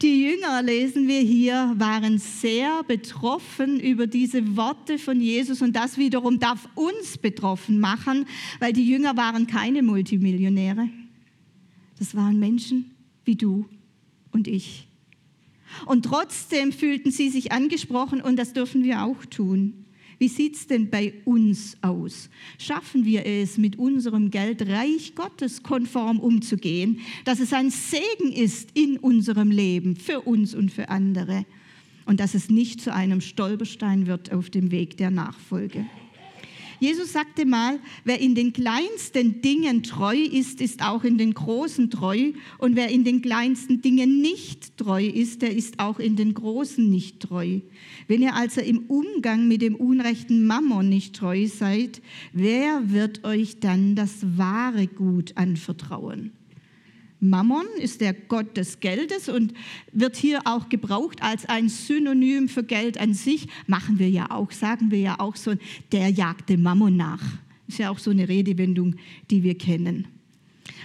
Die 0.03 0.23
Jünger, 0.23 0.63
lesen 0.63 1.09
wir 1.09 1.21
hier, 1.21 1.75
waren 1.77 2.19
sehr 2.19 2.83
betroffen 2.85 3.81
über 3.81 4.07
diese 4.07 4.57
Worte 4.57 4.99
von 4.99 5.21
Jesus 5.21 5.63
und 5.63 5.75
das 5.75 5.99
wiederum 5.99 6.39
darf 6.39 6.69
uns 6.75 7.19
betroffen 7.19 7.81
machen, 7.81 8.27
weil 8.61 8.73
die 8.73 8.89
Jünger 8.89 9.17
waren 9.17 9.47
keine 9.47 9.83
Multimillionäre. 9.83 10.89
Das 11.99 12.15
waren 12.15 12.39
Menschen 12.39 12.93
wie 13.25 13.37
du 13.37 13.69
und 14.33 14.49
ich. 14.49 14.87
Und 15.87 16.05
trotzdem 16.05 16.73
fühlten 16.73 17.11
sie 17.11 17.29
sich 17.29 17.53
angesprochen 17.53 18.21
und 18.21 18.37
das 18.37 18.53
dürfen 18.53 18.83
wir 18.83 19.03
auch 19.03 19.25
tun. 19.27 19.80
Wie 20.21 20.29
sieht 20.29 20.55
es 20.55 20.67
denn 20.67 20.91
bei 20.91 21.15
uns 21.25 21.79
aus? 21.81 22.29
Schaffen 22.59 23.07
wir 23.07 23.25
es, 23.25 23.57
mit 23.57 23.79
unserem 23.79 24.31
Geld 24.31 24.69
Reich 24.69 25.15
Gottes 25.15 25.63
konform 25.63 26.21
umzugehen, 26.21 27.01
dass 27.25 27.41
es 27.41 27.55
ein 27.55 27.71
Segen 27.71 28.31
ist 28.31 28.69
in 28.75 28.99
unserem 28.99 29.51
Leben 29.51 29.97
für 29.97 30.21
uns 30.21 30.55
und 30.55 30.71
für 30.71 30.91
andere 30.91 31.47
und 32.05 32.21
dass 32.21 32.35
es 32.35 32.51
nicht 32.51 32.83
zu 32.83 32.93
einem 32.93 33.23
Stolperstein 33.23 34.07
wird 34.07 34.31
auf 34.31 34.51
dem 34.51 34.71
Weg 34.71 34.99
der 34.99 35.11
Nachfolge? 35.11 35.87
Jesus 36.81 37.13
sagte 37.13 37.45
mal, 37.45 37.79
wer 38.05 38.21
in 38.21 38.35
den 38.35 38.55
kleinsten 38.55 39.43
Dingen 39.43 39.83
treu 39.83 40.17
ist, 40.17 40.63
ist 40.63 40.83
auch 40.83 41.05
in 41.05 41.19
den 41.19 41.35
großen 41.35 41.91
treu. 41.91 42.33
Und 42.57 42.75
wer 42.75 42.89
in 42.89 43.05
den 43.05 43.21
kleinsten 43.21 43.83
Dingen 43.83 44.23
nicht 44.23 44.79
treu 44.79 45.05
ist, 45.07 45.43
der 45.43 45.55
ist 45.55 45.79
auch 45.79 45.99
in 45.99 46.17
den 46.17 46.33
großen 46.33 46.89
nicht 46.89 47.21
treu. 47.21 47.61
Wenn 48.09 48.23
ihr 48.23 48.35
also 48.35 48.63
im 48.63 48.87
Umgang 48.87 49.47
mit 49.47 49.61
dem 49.61 49.77
unrechten 49.77 50.47
Mammon 50.47 50.89
nicht 50.89 51.15
treu 51.15 51.47
seid, 51.47 52.01
wer 52.33 52.91
wird 52.91 53.25
euch 53.25 53.61
dann 53.61 53.95
das 53.95 54.39
wahre 54.39 54.87
Gut 54.87 55.37
anvertrauen? 55.37 56.33
Mammon 57.21 57.67
ist 57.79 58.01
der 58.01 58.15
Gott 58.15 58.57
des 58.57 58.81
Geldes 58.81 59.29
und 59.29 59.53
wird 59.93 60.17
hier 60.17 60.41
auch 60.47 60.71
gebraucht 60.71 61.23
als 61.23 61.47
ein 61.47 61.69
Synonym 61.69 62.49
für 62.49 62.65
Geld 62.65 62.99
an 62.99 63.13
sich. 63.13 63.47
Machen 63.67 63.99
wir 63.99 64.09
ja 64.09 64.31
auch, 64.31 64.51
sagen 64.51 64.91
wir 64.91 65.01
ja 65.01 65.21
auch 65.21 65.37
so, 65.37 65.55
der 65.93 66.09
jagte 66.09 66.57
Mammon 66.57 66.97
nach. 66.97 67.23
Ist 67.69 67.79
ja 67.79 67.91
auch 67.91 67.99
so 67.99 68.11
eine 68.11 68.29
Redewendung, 68.29 68.97
die 69.31 69.43
wir 69.43 69.57
kennen. 69.57 70.09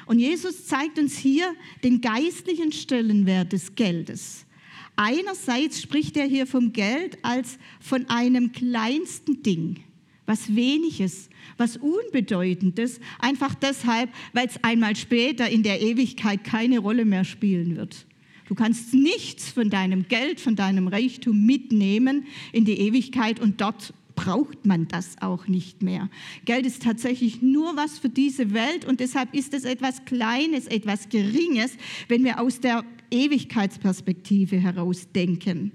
Und 0.06 0.20
Jesus 0.20 0.68
zeigt 0.68 1.00
uns 1.00 1.18
hier 1.18 1.54
den 1.84 2.02
geistlichen 2.02 2.72
Stellenwert 2.72 3.54
des 3.54 3.76
Geldes. 3.76 4.46
Einerseits 4.98 5.82
spricht 5.82 6.16
er 6.16 6.26
hier 6.26 6.48
vom 6.48 6.74
Geld 6.74 7.18
als 7.22 7.58
von 7.80 8.08
einem 8.10 8.52
kleinsten 8.52 9.42
Ding, 9.42 9.84
was 10.26 10.56
weniges, 10.56 11.30
was 11.58 11.78
Unbedeutendes, 11.78 13.00
einfach 13.20 13.56
deshalb, 13.56 14.10
weil 14.34 14.48
es 14.48 14.64
einmal 14.64 14.96
später 14.96 15.50
in 15.50 15.64
der 15.64 15.82
Ewigkeit 15.82 16.44
keine 16.44 16.80
Rolle 16.80 17.06
mehr 17.06 17.24
spielen 17.24 17.76
wird. 17.76 18.06
Du 18.48 18.56
kannst 18.56 18.94
nichts 18.94 19.50
von 19.50 19.70
deinem 19.70 20.08
Geld, 20.08 20.40
von 20.40 20.56
deinem 20.56 20.88
Reichtum 20.88 21.46
mitnehmen 21.46 22.26
in 22.52 22.66
die 22.66 22.80
Ewigkeit 22.80 23.40
und 23.40 23.60
dort 23.62 23.94
braucht 24.16 24.66
man 24.66 24.88
das 24.88 25.22
auch 25.22 25.48
nicht 25.48 25.82
mehr. 25.82 26.10
Geld 26.46 26.66
ist 26.66 26.84
tatsächlich 26.84 27.42
nur 27.42 27.76
was 27.76 28.00
für 28.00 28.10
diese 28.10 28.54
Welt 28.54 28.86
und 28.86 29.00
deshalb 29.00 29.34
ist 29.34 29.54
es 29.54 29.66
etwas 29.66 30.06
Kleines, 30.06 30.68
etwas 30.68 31.10
Geringes, 31.10 31.74
wenn 32.08 32.24
wir 32.24 32.40
aus 32.40 32.60
der 32.60 32.86
Ewigkeitsperspektive 33.12 34.58
heraus 34.58 35.08
denken. 35.14 35.72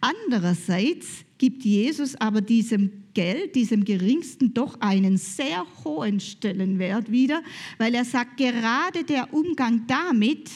Andererseits 0.00 1.24
gibt 1.38 1.64
Jesus 1.64 2.14
aber 2.16 2.40
diesem 2.40 3.01
Geld, 3.14 3.54
diesem 3.54 3.84
geringsten, 3.84 4.54
doch 4.54 4.80
einen 4.80 5.16
sehr 5.16 5.66
hohen 5.84 6.20
Stellenwert 6.20 7.10
wieder, 7.10 7.42
weil 7.78 7.94
er 7.94 8.04
sagt, 8.04 8.36
gerade 8.36 9.04
der 9.04 9.32
Umgang 9.34 9.86
damit 9.86 10.50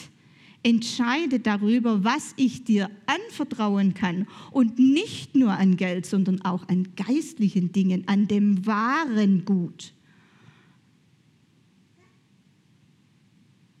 entscheidet 0.63 1.47
darüber, 1.47 2.03
was 2.03 2.33
ich 2.35 2.63
dir 2.63 2.89
anvertrauen 3.05 3.93
kann 3.93 4.27
und 4.51 4.79
nicht 4.79 5.35
nur 5.35 5.51
an 5.51 5.77
Geld, 5.77 6.05
sondern 6.05 6.41
auch 6.41 6.67
an 6.67 6.89
geistlichen 6.95 7.71
Dingen, 7.71 8.03
an 8.07 8.27
dem 8.27 8.65
wahren 8.65 9.45
Gut. 9.45 9.93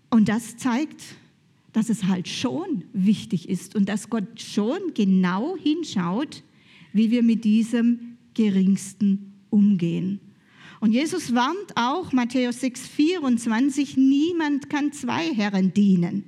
Und 0.09 0.29
das 0.29 0.57
zeigt, 0.57 1.03
dass 1.73 1.89
es 1.89 2.05
halt 2.05 2.27
schon 2.27 2.85
wichtig 2.93 3.49
ist 3.49 3.75
und 3.75 3.89
dass 3.89 4.09
Gott 4.09 4.41
schon 4.41 4.93
genau 4.93 5.55
hinschaut, 5.57 6.43
wie 6.93 7.11
wir 7.11 7.21
mit 7.21 7.43
diesem 7.43 8.16
Geringsten 8.37 9.33
umgehen. 9.49 10.19
Und 10.79 10.91
Jesus 10.91 11.33
warnt 11.33 11.75
auch, 11.75 12.11
Matthäus 12.13 12.61
6, 12.61 12.87
24, 12.87 13.97
niemand 13.97 14.69
kann 14.69 14.93
zwei 14.93 15.33
Herren 15.33 15.73
dienen. 15.73 16.25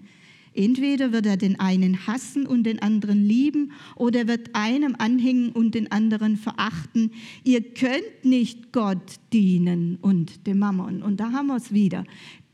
Entweder 0.55 1.13
wird 1.13 1.27
er 1.27 1.37
den 1.37 1.59
einen 1.59 2.07
hassen 2.07 2.47
und 2.47 2.63
den 2.63 2.81
anderen 2.81 3.23
lieben, 3.23 3.73
oder 3.95 4.21
er 4.21 4.27
wird 4.27 4.55
einem 4.55 4.95
anhängen 4.97 5.51
und 5.51 5.75
den 5.75 5.91
anderen 5.91 6.35
verachten. 6.35 7.11
Ihr 7.43 7.61
könnt 7.61 8.25
nicht 8.25 8.73
Gott 8.73 9.17
dienen 9.31 9.99
und 10.01 10.47
dem 10.47 10.57
Mammon. 10.57 11.03
Und 11.03 11.19
da 11.19 11.31
haben 11.31 11.47
wir 11.47 11.57
es 11.57 11.71
wieder. 11.71 12.03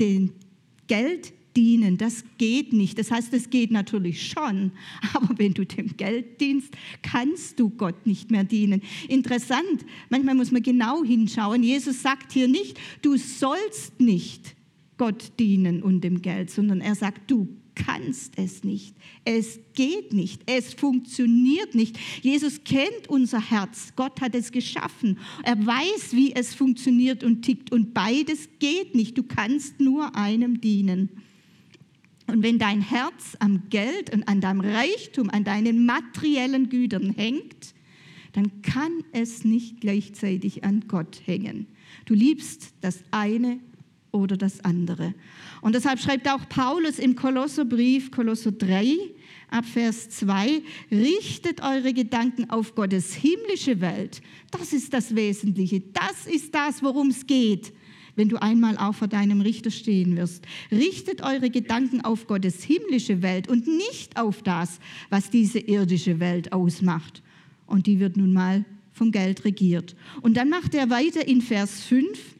Den 0.01 0.33
Geld 0.87 1.33
dienen. 1.55 1.97
Das 1.97 2.23
geht 2.37 2.73
nicht. 2.73 2.97
Das 2.99 3.11
heißt, 3.11 3.33
es 3.33 3.49
geht 3.49 3.71
natürlich 3.71 4.27
schon, 4.27 4.71
aber 5.13 5.37
wenn 5.37 5.53
du 5.53 5.65
dem 5.65 5.95
Geld 5.97 6.39
dienst, 6.41 6.73
kannst 7.01 7.59
du 7.59 7.69
Gott 7.69 8.05
nicht 8.05 8.31
mehr 8.31 8.43
dienen. 8.43 8.81
Interessant, 9.07 9.85
manchmal 10.09 10.35
muss 10.35 10.51
man 10.51 10.63
genau 10.63 11.03
hinschauen. 11.03 11.63
Jesus 11.63 12.01
sagt 12.01 12.31
hier 12.31 12.47
nicht, 12.47 12.79
du 13.01 13.17
sollst 13.17 13.99
nicht 13.99 14.55
Gott 14.97 15.33
dienen 15.39 15.83
und 15.83 16.01
dem 16.01 16.21
Geld, 16.21 16.49
sondern 16.49 16.81
er 16.81 16.95
sagt, 16.95 17.29
du 17.29 17.47
kannst 17.75 18.33
es 18.37 18.63
nicht. 18.63 18.95
Es 19.25 19.59
geht 19.73 20.13
nicht. 20.13 20.41
Es 20.45 20.73
funktioniert 20.73 21.75
nicht. 21.75 21.99
Jesus 22.21 22.63
kennt 22.63 23.09
unser 23.09 23.49
Herz. 23.49 23.93
Gott 23.95 24.21
hat 24.21 24.33
es 24.33 24.51
geschaffen. 24.51 25.19
Er 25.43 25.63
weiß, 25.63 26.13
wie 26.13 26.33
es 26.33 26.55
funktioniert 26.55 27.23
und 27.23 27.41
tickt. 27.41 27.71
Und 27.71 27.93
beides 27.93 28.47
geht 28.59 28.95
nicht. 28.95 29.17
Du 29.17 29.23
kannst 29.23 29.79
nur 29.79 30.15
einem 30.15 30.61
dienen. 30.61 31.09
Und 32.27 32.43
wenn 32.43 32.57
dein 32.57 32.81
Herz 32.81 33.35
am 33.39 33.69
Geld 33.69 34.13
und 34.13 34.27
an 34.27 34.41
deinem 34.41 34.61
Reichtum, 34.61 35.29
an 35.29 35.43
deinen 35.43 35.85
materiellen 35.85 36.69
Gütern 36.69 37.11
hängt, 37.11 37.75
dann 38.33 38.61
kann 38.61 39.03
es 39.11 39.45
nicht 39.45 39.79
gleichzeitig 39.79 40.63
an 40.63 40.85
Gott 40.87 41.21
hängen. 41.25 41.67
Du 42.05 42.13
liebst 42.13 42.73
das 42.81 43.03
eine 43.11 43.59
oder 44.11 44.37
das 44.37 44.59
andere. 44.61 45.13
Und 45.61 45.75
deshalb 45.75 45.99
schreibt 45.99 46.27
auch 46.29 46.47
Paulus 46.49 46.99
im 46.99 47.15
Kolosserbrief, 47.15 48.11
Kolosser 48.11 48.51
3, 48.51 48.97
ab 49.49 49.65
Vers 49.65 50.09
2, 50.09 50.61
richtet 50.91 51.61
eure 51.61 51.93
Gedanken 51.93 52.49
auf 52.49 52.75
Gottes 52.75 53.13
himmlische 53.13 53.79
Welt. 53.81 54.21
Das 54.51 54.73
ist 54.73 54.93
das 54.93 55.15
Wesentliche. 55.15 55.81
Das 55.81 56.27
ist 56.27 56.53
das, 56.55 56.81
worum 56.81 57.09
es 57.09 57.25
geht 57.25 57.71
wenn 58.15 58.29
du 58.29 58.41
einmal 58.41 58.77
auch 58.77 58.95
vor 58.95 59.07
deinem 59.07 59.41
Richter 59.41 59.71
stehen 59.71 60.15
wirst. 60.15 60.45
Richtet 60.71 61.21
eure 61.21 61.49
Gedanken 61.49 62.01
auf 62.01 62.27
Gottes 62.27 62.63
himmlische 62.63 63.21
Welt 63.21 63.47
und 63.47 63.67
nicht 63.67 64.17
auf 64.19 64.41
das, 64.41 64.79
was 65.09 65.29
diese 65.29 65.59
irdische 65.59 66.19
Welt 66.19 66.53
ausmacht. 66.53 67.21
Und 67.67 67.87
die 67.87 67.99
wird 67.99 68.17
nun 68.17 68.33
mal 68.33 68.65
vom 68.91 69.11
Geld 69.11 69.43
regiert. 69.45 69.95
Und 70.21 70.37
dann 70.37 70.49
macht 70.49 70.73
er 70.73 70.89
weiter 70.89 71.27
in 71.27 71.41
Vers 71.41 71.81
5. 71.81 72.35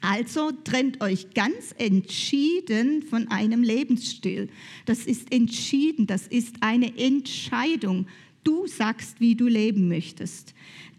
Also 0.00 0.52
trennt 0.62 1.00
euch 1.00 1.34
ganz 1.34 1.74
entschieden 1.76 3.02
von 3.02 3.28
einem 3.28 3.62
Lebensstil. 3.62 4.48
Das 4.84 5.00
ist 5.00 5.32
entschieden, 5.32 6.06
das 6.06 6.28
ist 6.28 6.56
eine 6.60 6.96
Entscheidung. 6.96 8.06
Du 8.48 8.66
sagst, 8.66 9.20
wie 9.20 9.34
du 9.34 9.46
leben 9.46 9.88
möchtest. 9.88 10.54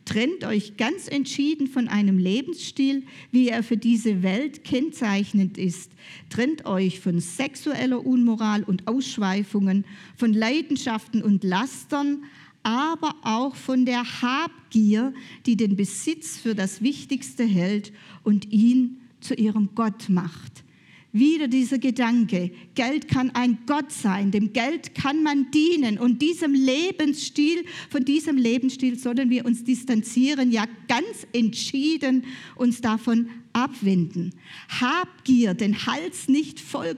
Trennt 0.05 0.43
euch 0.43 0.77
ganz 0.77 1.07
entschieden 1.07 1.65
von 1.65 1.87
einem 1.87 2.19
Lebensstil, 2.19 3.01
wie 3.31 3.49
er 3.49 3.63
für 3.63 3.75
diese 3.75 4.21
Welt 4.21 4.63
kennzeichnend 4.63 5.57
ist. 5.57 5.91
Trennt 6.29 6.67
euch 6.67 6.99
von 6.99 7.19
sexueller 7.19 8.05
Unmoral 8.05 8.61
und 8.61 8.87
Ausschweifungen, 8.87 9.83
von 10.15 10.31
Leidenschaften 10.31 11.23
und 11.23 11.43
Lastern, 11.43 12.23
aber 12.61 13.15
auch 13.23 13.55
von 13.55 13.83
der 13.83 14.03
Habgier, 14.21 15.11
die 15.47 15.57
den 15.57 15.75
Besitz 15.75 16.37
für 16.37 16.53
das 16.53 16.83
Wichtigste 16.83 17.45
hält 17.45 17.91
und 18.21 18.51
ihn 18.51 18.97
zu 19.21 19.33
ihrem 19.33 19.69
Gott 19.73 20.07
macht. 20.07 20.63
Wieder 21.11 21.47
dieser 21.47 21.79
Gedanke, 21.79 22.51
Geld 22.75 23.07
kann 23.07 23.31
ein 23.31 23.57
Gott 23.65 23.91
sein, 23.91 24.29
dem 24.29 24.53
Geld 24.53 24.93
kann 24.93 25.23
man 25.23 25.49
dienen 25.49 25.97
und 25.97 26.21
diesem 26.21 26.53
Lebensstil, 26.53 27.65
von 27.89 28.05
diesem 28.05 28.37
Lebensstil 28.37 28.97
sollen 28.99 29.31
wir 29.31 29.43
uns 29.45 29.63
distanzieren, 29.63 30.51
ja 30.51 30.65
ganz 30.87 31.25
entschieden 31.33 32.25
uns 32.55 32.81
davon 32.81 33.29
abwenden. 33.53 34.35
Habgier, 34.69 35.55
den 35.55 35.87
Hals 35.87 36.27
nicht 36.27 36.59
voll, 36.59 36.95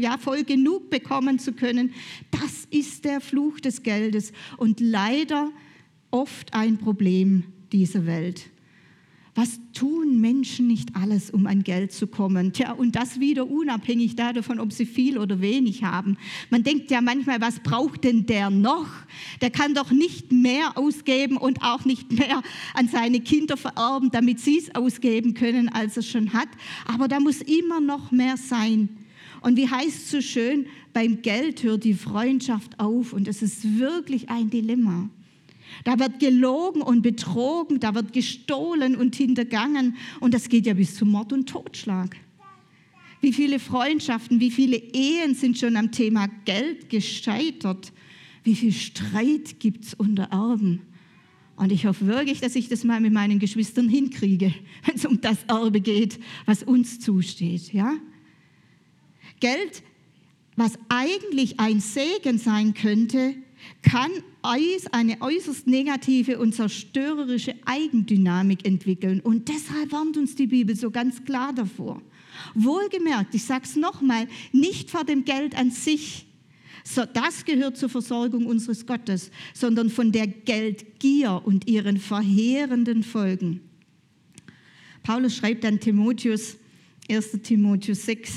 ja, 0.00 0.16
voll 0.16 0.44
genug 0.44 0.88
bekommen 0.88 1.38
zu 1.38 1.52
können, 1.52 1.92
das 2.30 2.66
ist 2.70 3.04
der 3.04 3.20
Fluch 3.20 3.60
des 3.60 3.82
Geldes 3.82 4.32
und 4.56 4.80
leider 4.80 5.50
oft 6.10 6.54
ein 6.54 6.78
Problem 6.78 7.44
dieser 7.70 8.06
Welt. 8.06 8.50
Was 9.36 9.60
tun 9.74 10.22
Menschen 10.22 10.66
nicht 10.66 10.96
alles, 10.96 11.30
um 11.30 11.46
an 11.46 11.62
Geld 11.62 11.92
zu 11.92 12.06
kommen? 12.06 12.54
Tja, 12.54 12.72
und 12.72 12.96
das 12.96 13.20
wieder 13.20 13.50
unabhängig 13.50 14.16
davon, 14.16 14.58
ob 14.58 14.72
sie 14.72 14.86
viel 14.86 15.18
oder 15.18 15.42
wenig 15.42 15.84
haben. 15.84 16.16
Man 16.48 16.62
denkt 16.62 16.90
ja 16.90 17.02
manchmal, 17.02 17.42
was 17.42 17.60
braucht 17.60 18.04
denn 18.04 18.24
der 18.24 18.48
noch? 18.48 18.88
Der 19.42 19.50
kann 19.50 19.74
doch 19.74 19.90
nicht 19.90 20.32
mehr 20.32 20.78
ausgeben 20.78 21.36
und 21.36 21.60
auch 21.60 21.84
nicht 21.84 22.12
mehr 22.12 22.42
an 22.72 22.88
seine 22.88 23.20
Kinder 23.20 23.58
vererben, 23.58 24.10
damit 24.10 24.40
sie 24.40 24.56
es 24.56 24.74
ausgeben 24.74 25.34
können, 25.34 25.68
als 25.68 25.98
er 25.98 26.02
schon 26.02 26.32
hat. 26.32 26.48
Aber 26.86 27.06
da 27.06 27.20
muss 27.20 27.42
immer 27.42 27.82
noch 27.82 28.10
mehr 28.10 28.38
sein. 28.38 28.88
Und 29.42 29.58
wie 29.58 29.68
heißt 29.68 30.04
es 30.04 30.10
so 30.12 30.22
schön, 30.22 30.64
beim 30.94 31.20
Geld 31.20 31.62
hört 31.62 31.84
die 31.84 31.92
Freundschaft 31.92 32.80
auf. 32.80 33.12
Und 33.12 33.28
es 33.28 33.42
ist 33.42 33.78
wirklich 33.78 34.30
ein 34.30 34.48
Dilemma. 34.48 35.10
Da 35.84 35.98
wird 35.98 36.20
gelogen 36.20 36.82
und 36.82 37.02
betrogen, 37.02 37.80
da 37.80 37.94
wird 37.94 38.12
gestohlen 38.12 38.96
und 38.96 39.16
hintergangen 39.16 39.96
und 40.20 40.34
das 40.34 40.48
geht 40.48 40.66
ja 40.66 40.74
bis 40.74 40.94
zu 40.94 41.04
Mord 41.04 41.32
und 41.32 41.48
Totschlag. 41.48 42.16
Wie 43.20 43.32
viele 43.32 43.58
Freundschaften, 43.58 44.40
wie 44.40 44.50
viele 44.50 44.76
Ehen 44.76 45.34
sind 45.34 45.58
schon 45.58 45.76
am 45.76 45.90
Thema 45.90 46.28
Geld 46.44 46.90
gescheitert? 46.90 47.92
Wie 48.44 48.54
viel 48.54 48.72
Streit 48.72 49.58
gibt 49.58 49.84
es 49.84 49.94
unter 49.94 50.24
Erben? 50.24 50.82
Und 51.56 51.72
ich 51.72 51.86
hoffe 51.86 52.06
wirklich, 52.06 52.40
dass 52.40 52.54
ich 52.54 52.68
das 52.68 52.84
mal 52.84 53.00
mit 53.00 53.12
meinen 53.12 53.38
Geschwistern 53.38 53.88
hinkriege, 53.88 54.54
wenn 54.84 54.94
es 54.94 55.06
um 55.06 55.20
das 55.20 55.42
Erbe 55.48 55.80
geht, 55.80 56.20
was 56.44 56.62
uns 56.62 57.00
zusteht. 57.00 57.72
Ja? 57.72 57.94
Geld, 59.40 59.82
was 60.54 60.78
eigentlich 60.88 61.58
ein 61.58 61.80
Segen 61.80 62.38
sein 62.38 62.74
könnte, 62.74 63.34
kann 63.82 64.10
eine 64.92 65.20
äußerst 65.20 65.66
negative 65.66 66.38
und 66.38 66.54
zerstörerische 66.54 67.54
Eigendynamik 67.64 68.66
entwickeln. 68.66 69.20
Und 69.20 69.48
deshalb 69.48 69.92
warnt 69.92 70.16
uns 70.16 70.34
die 70.34 70.46
Bibel 70.46 70.76
so 70.76 70.90
ganz 70.90 71.24
klar 71.24 71.52
davor. 71.52 72.02
Wohlgemerkt, 72.54 73.34
ich 73.34 73.44
sage 73.44 73.64
es 73.64 73.76
nochmal, 73.76 74.28
nicht 74.52 74.90
vor 74.90 75.04
dem 75.04 75.24
Geld 75.24 75.56
an 75.56 75.70
sich, 75.70 76.26
das 77.12 77.44
gehört 77.44 77.76
zur 77.76 77.88
Versorgung 77.88 78.46
unseres 78.46 78.86
Gottes, 78.86 79.30
sondern 79.52 79.90
von 79.90 80.12
der 80.12 80.26
Geldgier 80.26 81.42
und 81.44 81.68
ihren 81.68 81.98
verheerenden 81.98 83.02
Folgen. 83.02 83.60
Paulus 85.02 85.36
schreibt 85.36 85.64
an 85.64 85.80
Timotheus, 85.80 86.56
1 87.08 87.42
Timotheus 87.42 88.06
6, 88.06 88.32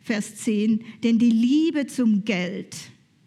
Vers 0.00 0.36
10, 0.36 0.84
denn 1.02 1.18
die 1.18 1.30
Liebe 1.30 1.86
zum 1.86 2.24
Geld, 2.24 2.76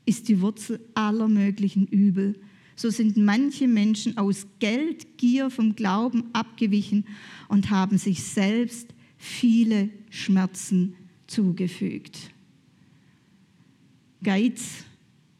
ist 0.05 0.27
die 0.27 0.41
Wurzel 0.41 0.79
aller 0.93 1.27
möglichen 1.27 1.87
Übel. 1.87 2.39
So 2.75 2.89
sind 2.89 3.17
manche 3.17 3.67
Menschen 3.67 4.17
aus 4.17 4.47
Geldgier 4.59 5.49
vom 5.49 5.75
Glauben 5.75 6.23
abgewichen 6.33 7.05
und 7.47 7.69
haben 7.69 7.97
sich 7.97 8.23
selbst 8.23 8.87
viele 9.17 9.89
Schmerzen 10.09 10.95
zugefügt. 11.27 12.31
Geiz 14.23 14.83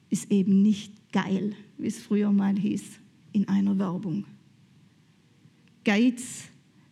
ist 0.10 0.32
eben 0.32 0.62
nicht 0.62 0.94
geil, 1.12 1.56
wie 1.78 1.88
es 1.88 2.00
früher 2.00 2.32
mal 2.32 2.58
hieß 2.58 2.84
in 3.32 3.48
einer 3.48 3.78
Werbung. 3.78 4.26
Geiz 5.84 6.46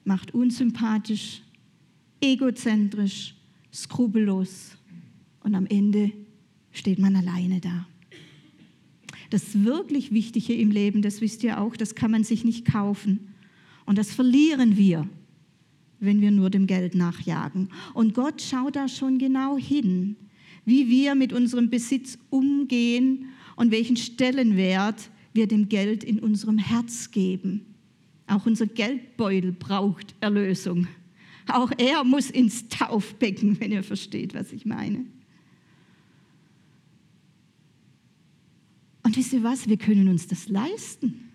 macht 0.03 0.33
unsympathisch, 0.33 1.41
egozentrisch, 2.21 3.35
skrupellos 3.73 4.77
und 5.43 5.55
am 5.55 5.65
Ende 5.67 6.11
steht 6.71 6.99
man 6.99 7.15
alleine 7.15 7.59
da. 7.59 7.87
Das 9.29 9.63
wirklich 9.63 10.11
Wichtige 10.11 10.53
im 10.53 10.71
Leben, 10.71 11.01
das 11.01 11.21
wisst 11.21 11.43
ihr 11.43 11.59
auch, 11.61 11.75
das 11.75 11.95
kann 11.95 12.11
man 12.11 12.23
sich 12.23 12.43
nicht 12.43 12.65
kaufen. 12.65 13.33
Und 13.85 13.97
das 13.97 14.11
verlieren 14.11 14.77
wir, 14.77 15.07
wenn 15.99 16.21
wir 16.21 16.31
nur 16.31 16.49
dem 16.49 16.67
Geld 16.67 16.95
nachjagen. 16.95 17.69
Und 17.93 18.13
Gott 18.13 18.41
schaut 18.41 18.75
da 18.75 18.87
schon 18.87 19.19
genau 19.19 19.57
hin, 19.57 20.15
wie 20.65 20.89
wir 20.89 21.15
mit 21.15 21.33
unserem 21.33 21.69
Besitz 21.69 22.17
umgehen 22.29 23.25
und 23.55 23.71
welchen 23.71 23.97
Stellenwert 23.97 25.09
wir 25.33 25.47
dem 25.47 25.69
Geld 25.69 26.03
in 26.03 26.19
unserem 26.19 26.57
Herz 26.57 27.11
geben. 27.11 27.65
Auch 28.27 28.45
unser 28.45 28.67
Geldbeutel 28.67 29.51
braucht 29.51 30.15
Erlösung. 30.21 30.87
Auch 31.47 31.71
er 31.77 32.03
muss 32.03 32.29
ins 32.29 32.67
Taufbecken, 32.67 33.59
wenn 33.59 33.71
ihr 33.71 33.83
versteht, 33.83 34.33
was 34.33 34.53
ich 34.53 34.65
meine. 34.65 35.05
Wisst 39.19 39.33
ihr 39.33 39.43
was? 39.43 39.67
Wir 39.67 39.75
können 39.75 40.07
uns 40.07 40.27
das 40.27 40.47
leisten. 40.47 41.25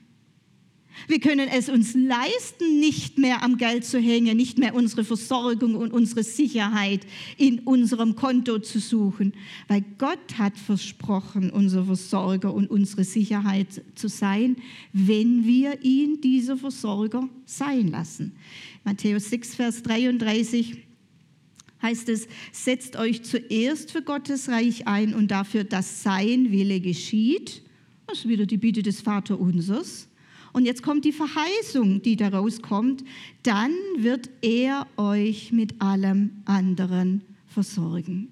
Wir 1.07 1.21
können 1.21 1.49
es 1.49 1.69
uns 1.69 1.93
leisten, 1.93 2.81
nicht 2.81 3.19
mehr 3.19 3.43
am 3.43 3.59
Geld 3.59 3.85
zu 3.85 3.99
hängen, 3.99 4.39
nicht 4.39 4.59
mehr 4.59 4.75
unsere 4.75 5.05
Versorgung 5.05 5.75
und 5.75 5.93
unsere 5.93 6.23
Sicherheit 6.23 7.05
in 7.37 7.59
unserem 7.59 8.17
Konto 8.17 8.59
zu 8.61 8.79
suchen, 8.79 9.35
weil 9.69 9.85
Gott 9.99 10.39
hat 10.39 10.57
versprochen, 10.57 11.51
unser 11.51 11.85
Versorger 11.85 12.55
und 12.55 12.71
unsere 12.71 13.05
Sicherheit 13.05 13.83
zu 13.97 14.09
sein, 14.09 14.57
wenn 14.95 15.45
wir 15.45 15.83
ihn 15.83 16.23
dieser 16.23 16.57
Versorger 16.57 17.29
sein 17.45 17.89
lassen. 17.89 18.33
Matthäus 18.85 19.29
6, 19.29 19.57
Vers 19.57 19.83
33 19.83 20.79
heißt 21.83 22.09
es, 22.09 22.29
setzt 22.51 22.97
euch 22.97 23.25
zuerst 23.25 23.91
für 23.91 24.01
Gottes 24.01 24.49
Reich 24.49 24.87
ein 24.87 25.13
und 25.13 25.31
dafür, 25.33 25.65
dass 25.65 26.03
sein 26.03 26.51
Wille 26.51 26.81
geschieht. 26.81 27.64
Ist 28.15 28.29
wieder 28.29 28.47
die 28.47 28.59
Bitte 28.59 28.81
des 28.81 29.01
Vaterunsers. 29.01 30.09
Und 30.53 30.67
jetzt 30.67 30.85
kommt 30.85 31.05
die 31.05 31.11
Verheißung, 31.11 32.01
die 32.01 32.15
daraus 32.15 32.63
kommt. 32.63 33.03
Dann 33.43 33.73
wird 33.99 34.31
er 34.41 34.87
euch 34.97 35.51
mit 35.51 35.83
allem 35.83 36.31
anderen 36.45 37.23
versorgen. 37.49 38.29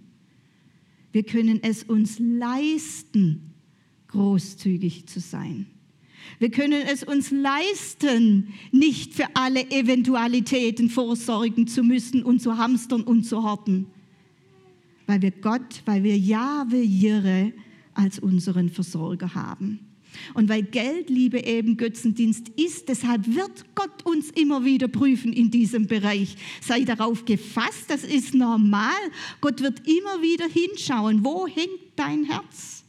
Wir 1.11 1.25
können 1.25 1.59
es 1.65 1.83
uns 1.83 2.21
leisten, 2.21 3.55
großzügig 4.07 5.09
zu 5.09 5.19
sein. 5.19 5.67
Wir 6.39 6.53
können 6.53 6.83
es 6.87 7.03
uns 7.03 7.33
leisten, 7.33 8.55
nicht 8.71 9.15
für 9.15 9.27
alle 9.35 9.69
Eventualitäten 9.73 10.91
vorsorgen 10.91 11.67
zu 11.67 11.83
müssen 11.83 12.23
und 12.23 12.41
zu 12.41 12.57
hamstern 12.57 13.03
und 13.03 13.25
zu 13.25 13.43
horten, 13.43 13.87
weil 15.09 15.23
wir 15.23 15.33
Gott, 15.33 15.83
weil 15.87 16.05
wir 16.05 16.17
Jahwe 16.17 16.81
Jirre 16.81 17.53
als 17.95 18.19
unseren 18.19 18.69
Versorger 18.69 19.35
haben. 19.35 19.81
Und 20.35 20.49
weil 20.49 20.63
Geldliebe 20.63 21.45
eben 21.45 21.77
Götzendienst 21.77 22.51
ist, 22.51 22.89
deshalb 22.89 23.27
wird 23.35 23.75
Gott 23.75 24.05
uns 24.05 24.31
immer 24.31 24.65
wieder 24.65 24.89
prüfen 24.89 25.33
in 25.33 25.51
diesem 25.51 25.87
Bereich. 25.87 26.37
Sei 26.61 26.83
darauf 26.83 27.25
gefasst, 27.25 27.85
das 27.89 28.05
ist 28.05 28.35
normal. 28.35 28.93
Gott 29.41 29.63
wird 29.63 29.81
immer 29.87 30.23
wieder 30.23 30.47
hinschauen, 30.49 31.25
wo 31.25 31.47
hängt 31.47 31.81
dein 31.97 32.25
Herz? 32.25 32.85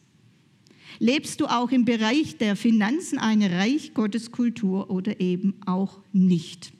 Lebst 0.99 1.41
du 1.41 1.47
auch 1.47 1.71
im 1.71 1.85
Bereich 1.85 2.37
der 2.37 2.55
Finanzen 2.55 3.17
eine 3.17 3.51
Reich 3.51 3.93
Gottes 3.93 4.31
Kultur 4.31 4.89
oder 4.89 5.19
eben 5.19 5.55
auch 5.65 5.99
nicht? 6.11 6.71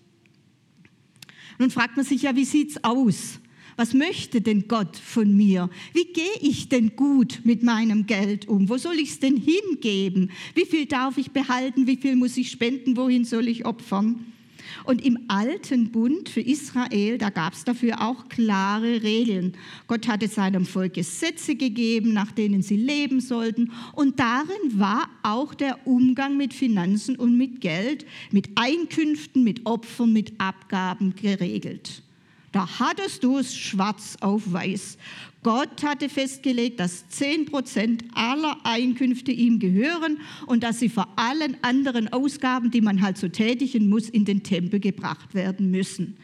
Nun 1.60 1.72
fragt 1.72 1.98
man 1.98 2.06
sich 2.06 2.24
ja, 2.24 2.36
wie 2.36 2.46
sieht's 2.46 2.84
aus? 2.84 3.40
Was 3.76 3.94
möchte 3.94 4.42
denn 4.42 4.68
Gott 4.68 4.98
von 4.98 5.36
mir? 5.36 5.70
Wie 5.94 6.06
gehe 6.06 6.24
ich 6.42 6.70
denn 6.70 6.96
gut 6.96 7.42
mit 7.44 7.64
meinem 7.64 8.06
Geld 8.06 8.48
um? 8.48 8.70
Wo 8.70 8.78
soll 8.78 8.96
ich 8.96 9.12
es 9.12 9.20
denn 9.20 9.38
hingeben? 9.38 10.32
Wie 10.54 10.66
viel 10.66 10.86
darf 10.86 11.18
ich 11.18 11.32
behalten? 11.32 11.88
Wie 11.88 11.98
viel 11.98 12.16
muss 12.16 12.38
ich 12.38 12.52
spenden? 12.52 12.98
Wohin 12.98 13.26
soll 13.26 13.48
ich 13.48 13.66
opfern? 13.66 14.26
Und 14.86 15.06
im 15.06 15.20
alten 15.28 15.92
Bund 15.92 16.30
für 16.30 16.42
Israel, 16.42 17.18
da 17.18 17.30
gab 17.30 17.54
es 17.54 17.64
dafür 17.64 18.02
auch 18.02 18.28
klare 18.30 19.04
Regeln. 19.04 19.54
Gott 19.88 20.08
hatte 20.08 20.28
seinem 20.28 20.66
Volk 20.66 20.94
Gesetze 20.94 21.56
gegeben, 21.56 22.14
nach 22.14 22.32
denen 22.32 22.62
sie 22.62 22.78
leben 22.78 23.22
sollten. 23.22 23.72
Und 23.94 24.20
darin 24.20 24.80
war 24.80 25.10
auch 25.24 25.54
der 25.54 25.88
Umgang 25.88 26.38
mit 26.38 26.54
Finanzen 26.54 27.16
und 27.16 27.38
mit 27.38 27.62
Geld, 27.62 28.06
mit 28.32 28.50
Einkünften, 28.56 29.44
mit 29.44 29.66
Opfern, 29.66 30.14
mit 30.14 30.34
Abgaben 30.40 31.16
geregelt. 31.16 32.04
Da 32.54 32.80
hattest 32.80 33.24
du 33.24 33.40
es 33.40 33.58
schwarz 33.58 34.16
auf 34.22 34.54
weiß. 34.54 34.98
Gott 35.42 35.84
hatte 35.84 36.08
festgelegt, 36.08 36.80
dass 36.80 37.10
10 37.10 37.46
Prozent 37.46 38.06
aller 38.14 38.58
Einkünfte 38.64 39.32
ihm 39.32 39.60
gehören 39.60 40.20
und 40.46 40.64
dass 40.64 40.80
sie 40.80 40.88
vor 40.88 41.08
allen 41.18 41.58
anderen 41.64 42.14
Ausgaben, 42.14 42.72
die 42.72 42.80
man 42.80 43.02
halt 43.02 43.18
so 43.18 43.28
tätigen 43.28 43.90
muss, 43.90 44.08
in 44.08 44.24
den 44.24 44.44
Tempel 44.44 44.80
gebracht 44.80 45.34
werden 45.34 45.72
müssen. 45.72 46.16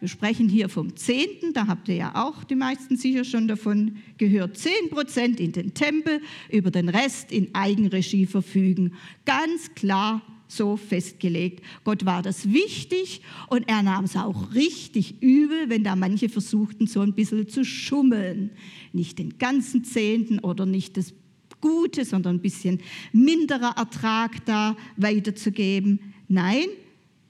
Wir 0.00 0.08
sprechen 0.08 0.48
hier 0.48 0.68
vom 0.68 0.96
Zehnten, 0.96 1.52
da 1.54 1.66
habt 1.66 1.88
ihr 1.88 1.96
ja 1.96 2.12
auch 2.14 2.44
die 2.44 2.54
meisten 2.54 2.96
sicher 2.96 3.24
schon 3.24 3.48
davon 3.48 3.96
gehört. 4.18 4.58
10 4.58 4.90
Prozent 4.90 5.40
in 5.40 5.52
den 5.52 5.72
Tempel, 5.72 6.20
über 6.50 6.70
den 6.70 6.90
Rest 6.90 7.32
in 7.32 7.54
Eigenregie 7.54 8.26
verfügen. 8.26 8.92
Ganz 9.24 9.74
klar 9.74 10.22
so 10.50 10.76
festgelegt. 10.76 11.64
Gott 11.84 12.04
war 12.04 12.22
das 12.22 12.52
wichtig 12.52 13.22
und 13.48 13.68
er 13.68 13.82
nahm 13.82 14.04
es 14.04 14.16
auch 14.16 14.54
richtig 14.54 15.22
übel, 15.22 15.68
wenn 15.68 15.84
da 15.84 15.96
manche 15.96 16.28
versuchten, 16.28 16.86
so 16.86 17.00
ein 17.00 17.14
bisschen 17.14 17.48
zu 17.48 17.64
schummeln. 17.64 18.50
Nicht 18.92 19.18
den 19.18 19.38
ganzen 19.38 19.84
Zehnten 19.84 20.38
oder 20.40 20.66
nicht 20.66 20.96
das 20.96 21.14
Gute, 21.60 22.04
sondern 22.04 22.36
ein 22.36 22.42
bisschen 22.42 22.80
minderer 23.12 23.74
Ertrag 23.76 24.44
da 24.46 24.76
weiterzugeben. 24.96 26.00
Nein, 26.28 26.66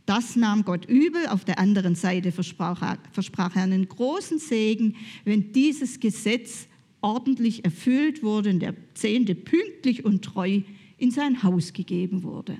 das 0.06 0.36
nahm 0.36 0.64
Gott 0.64 0.86
übel. 0.86 1.26
Auf 1.28 1.44
der 1.44 1.58
anderen 1.58 1.94
Seite 1.94 2.32
versprach 2.32 2.82
er, 2.82 2.98
versprach 3.12 3.56
er 3.56 3.62
einen 3.62 3.88
großen 3.88 4.38
Segen, 4.38 4.96
wenn 5.24 5.52
dieses 5.52 6.00
Gesetz 6.00 6.68
ordentlich 7.00 7.64
erfüllt 7.64 8.22
wurde 8.22 8.50
und 8.50 8.60
der 8.60 8.74
Zehnte 8.94 9.34
pünktlich 9.34 10.04
und 10.04 10.24
treu 10.24 10.60
in 10.98 11.10
sein 11.10 11.42
Haus 11.42 11.72
gegeben 11.72 12.22
wurde. 12.22 12.58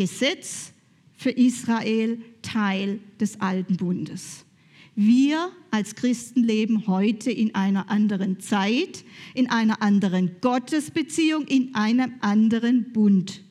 Gesetz 0.00 0.72
für 1.14 1.28
Israel 1.28 2.22
Teil 2.40 3.00
des 3.20 3.38
alten 3.38 3.76
Bundes. 3.76 4.46
Wir 4.96 5.50
als 5.70 5.94
Christen 5.94 6.42
leben 6.42 6.86
heute 6.86 7.30
in 7.30 7.54
einer 7.54 7.90
anderen 7.90 8.40
Zeit, 8.40 9.04
in 9.34 9.50
einer 9.50 9.82
anderen 9.82 10.36
Gottesbeziehung, 10.40 11.44
in 11.46 11.74
einem 11.74 12.14
anderen 12.22 12.94
Bund. 12.94 13.42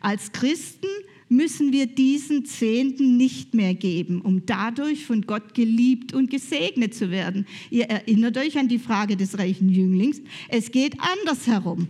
Als 0.00 0.30
Christen 0.30 0.86
müssen 1.28 1.72
wir 1.72 1.88
diesen 1.88 2.44
Zehnten 2.46 3.16
nicht 3.16 3.54
mehr 3.54 3.74
geben, 3.74 4.20
um 4.20 4.46
dadurch 4.46 5.04
von 5.04 5.22
Gott 5.22 5.54
geliebt 5.54 6.14
und 6.14 6.30
gesegnet 6.30 6.94
zu 6.94 7.10
werden. 7.10 7.46
Ihr 7.68 7.86
erinnert 7.86 8.38
euch 8.38 8.56
an 8.58 8.68
die 8.68 8.78
Frage 8.78 9.16
des 9.16 9.40
reichen 9.40 9.68
Jünglings. 9.68 10.20
Es 10.50 10.70
geht 10.70 10.94
andersherum. 11.00 11.88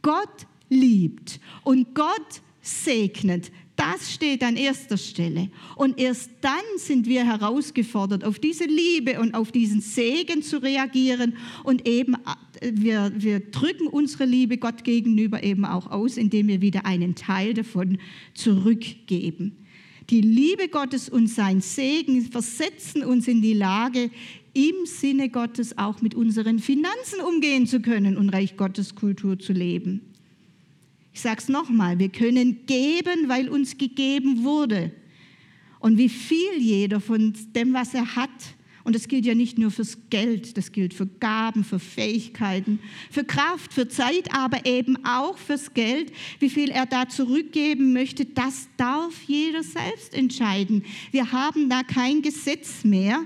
Gott 0.00 0.46
liebt 0.70 1.38
und 1.64 1.94
Gott 1.94 2.40
segnet. 2.62 3.50
Das 3.76 4.12
steht 4.12 4.42
an 4.42 4.56
erster 4.56 4.96
Stelle. 4.96 5.50
Und 5.76 5.98
erst 5.98 6.30
dann 6.40 6.60
sind 6.76 7.06
wir 7.06 7.24
herausgefordert, 7.24 8.22
auf 8.22 8.38
diese 8.38 8.64
Liebe 8.64 9.18
und 9.18 9.34
auf 9.34 9.50
diesen 9.50 9.80
Segen 9.80 10.42
zu 10.42 10.62
reagieren. 10.62 11.34
Und 11.64 11.88
eben, 11.88 12.14
äh, 12.60 12.70
wir, 12.72 13.12
wir 13.16 13.40
drücken 13.40 13.88
unsere 13.88 14.24
Liebe 14.24 14.58
Gott 14.58 14.84
gegenüber 14.84 15.42
eben 15.42 15.64
auch 15.64 15.90
aus, 15.90 16.16
indem 16.16 16.48
wir 16.48 16.60
wieder 16.60 16.86
einen 16.86 17.14
Teil 17.14 17.54
davon 17.54 17.98
zurückgeben. 18.34 19.56
Die 20.10 20.20
Liebe 20.20 20.68
Gottes 20.68 21.08
und 21.08 21.28
sein 21.28 21.60
Segen 21.60 22.22
versetzen 22.22 23.02
uns 23.02 23.26
in 23.26 23.40
die 23.40 23.54
Lage, 23.54 24.10
im 24.54 24.84
Sinne 24.84 25.30
Gottes 25.30 25.78
auch 25.78 26.02
mit 26.02 26.14
unseren 26.14 26.58
Finanzen 26.58 27.20
umgehen 27.26 27.66
zu 27.66 27.80
können 27.80 28.16
und 28.16 28.28
Reich 28.28 28.56
Gottes 28.56 28.94
Kultur 28.94 29.38
zu 29.38 29.52
leben. 29.52 30.11
Ich 31.12 31.20
sage 31.20 31.40
es 31.40 31.48
nochmal, 31.48 31.98
wir 31.98 32.08
können 32.08 32.64
geben, 32.66 33.28
weil 33.28 33.48
uns 33.48 33.76
gegeben 33.76 34.44
wurde. 34.44 34.92
Und 35.78 35.98
wie 35.98 36.08
viel 36.08 36.58
jeder 36.58 37.00
von 37.00 37.34
dem, 37.54 37.74
was 37.74 37.92
er 37.92 38.16
hat, 38.16 38.30
und 38.84 38.96
das 38.96 39.06
gilt 39.06 39.26
ja 39.26 39.34
nicht 39.34 39.58
nur 39.58 39.70
fürs 39.70 39.98
Geld, 40.10 40.56
das 40.56 40.72
gilt 40.72 40.94
für 40.94 41.06
Gaben, 41.06 41.62
für 41.64 41.78
Fähigkeiten, 41.78 42.80
für 43.10 43.24
Kraft, 43.24 43.72
für 43.72 43.88
Zeit, 43.88 44.34
aber 44.34 44.66
eben 44.66 45.04
auch 45.04 45.38
fürs 45.38 45.72
Geld, 45.74 46.12
wie 46.40 46.50
viel 46.50 46.70
er 46.70 46.86
da 46.86 47.08
zurückgeben 47.08 47.92
möchte, 47.92 48.24
das 48.24 48.68
darf 48.76 49.22
jeder 49.26 49.62
selbst 49.62 50.14
entscheiden. 50.14 50.84
Wir 51.12 51.30
haben 51.30 51.68
da 51.68 51.82
kein 51.82 52.22
Gesetz 52.22 52.84
mehr, 52.84 53.24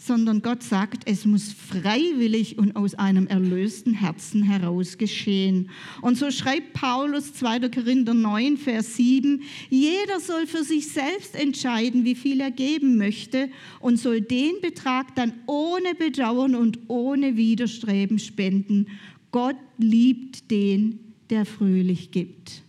sondern 0.00 0.42
Gott 0.42 0.62
sagt, 0.62 1.02
es 1.06 1.26
muss 1.26 1.52
freiwillig 1.52 2.56
und 2.56 2.76
aus 2.76 2.94
einem 2.94 3.26
erlösten 3.26 3.92
Herzen 3.92 4.44
heraus 4.44 4.96
geschehen. 4.96 5.70
Und 6.00 6.16
so 6.16 6.30
schreibt 6.30 6.72
Paulus 6.72 7.34
2. 7.34 7.68
Korinther 7.68 8.14
9, 8.14 8.56
Vers 8.56 8.96
7, 8.96 9.42
jeder 9.68 10.20
soll 10.20 10.46
für 10.46 10.62
sich 10.62 10.88
selbst 10.88 11.34
entscheiden, 11.34 12.04
wie 12.04 12.14
viel 12.14 12.40
er 12.40 12.52
geben 12.52 12.96
möchte 12.96 13.50
und 13.80 13.98
soll 13.98 14.20
den 14.20 14.60
Betrag 14.62 15.16
dann 15.16 15.32
ohne 15.46 15.96
Bedauern 15.96 16.54
und 16.54 16.78
ohne 16.86 17.36
Widerstreben 17.36 18.20
spenden. 18.20 18.86
Gott 19.32 19.56
liebt 19.78 20.50
den, 20.52 21.00
der 21.28 21.44
fröhlich 21.44 22.12
gibt. 22.12 22.62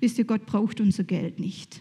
Wisst 0.00 0.18
ihr, 0.18 0.24
Gott 0.24 0.44
braucht 0.44 0.82
unser 0.82 1.04
Geld 1.04 1.40
nicht. 1.40 1.80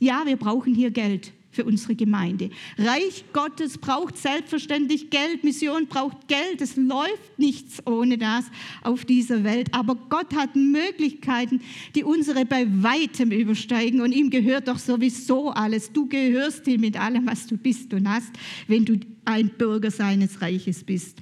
Ja, 0.00 0.24
wir 0.26 0.36
brauchen 0.36 0.74
hier 0.74 0.90
Geld 0.90 1.32
für 1.54 1.64
unsere 1.64 1.94
Gemeinde. 1.94 2.50
Reich 2.78 3.24
Gottes 3.32 3.78
braucht 3.78 4.16
selbstverständlich 4.16 5.10
Geld, 5.10 5.44
Mission 5.44 5.86
braucht 5.86 6.28
Geld. 6.28 6.60
Es 6.60 6.76
läuft 6.76 7.38
nichts 7.38 7.86
ohne 7.86 8.18
das 8.18 8.44
auf 8.82 9.04
dieser 9.04 9.44
Welt. 9.44 9.68
Aber 9.72 9.94
Gott 9.94 10.34
hat 10.34 10.56
Möglichkeiten, 10.56 11.60
die 11.94 12.04
unsere 12.04 12.44
bei 12.44 12.66
weitem 12.82 13.30
übersteigen. 13.30 14.00
Und 14.00 14.12
ihm 14.12 14.30
gehört 14.30 14.68
doch 14.68 14.78
sowieso 14.78 15.50
alles. 15.50 15.92
Du 15.92 16.06
gehörst 16.06 16.66
ihm 16.66 16.80
mit 16.80 17.00
allem, 17.00 17.26
was 17.26 17.46
du 17.46 17.56
bist 17.56 17.92
und 17.94 18.08
hast, 18.08 18.32
wenn 18.66 18.84
du 18.84 18.98
ein 19.24 19.48
Bürger 19.50 19.90
seines 19.90 20.40
Reiches 20.40 20.84
bist. 20.84 21.18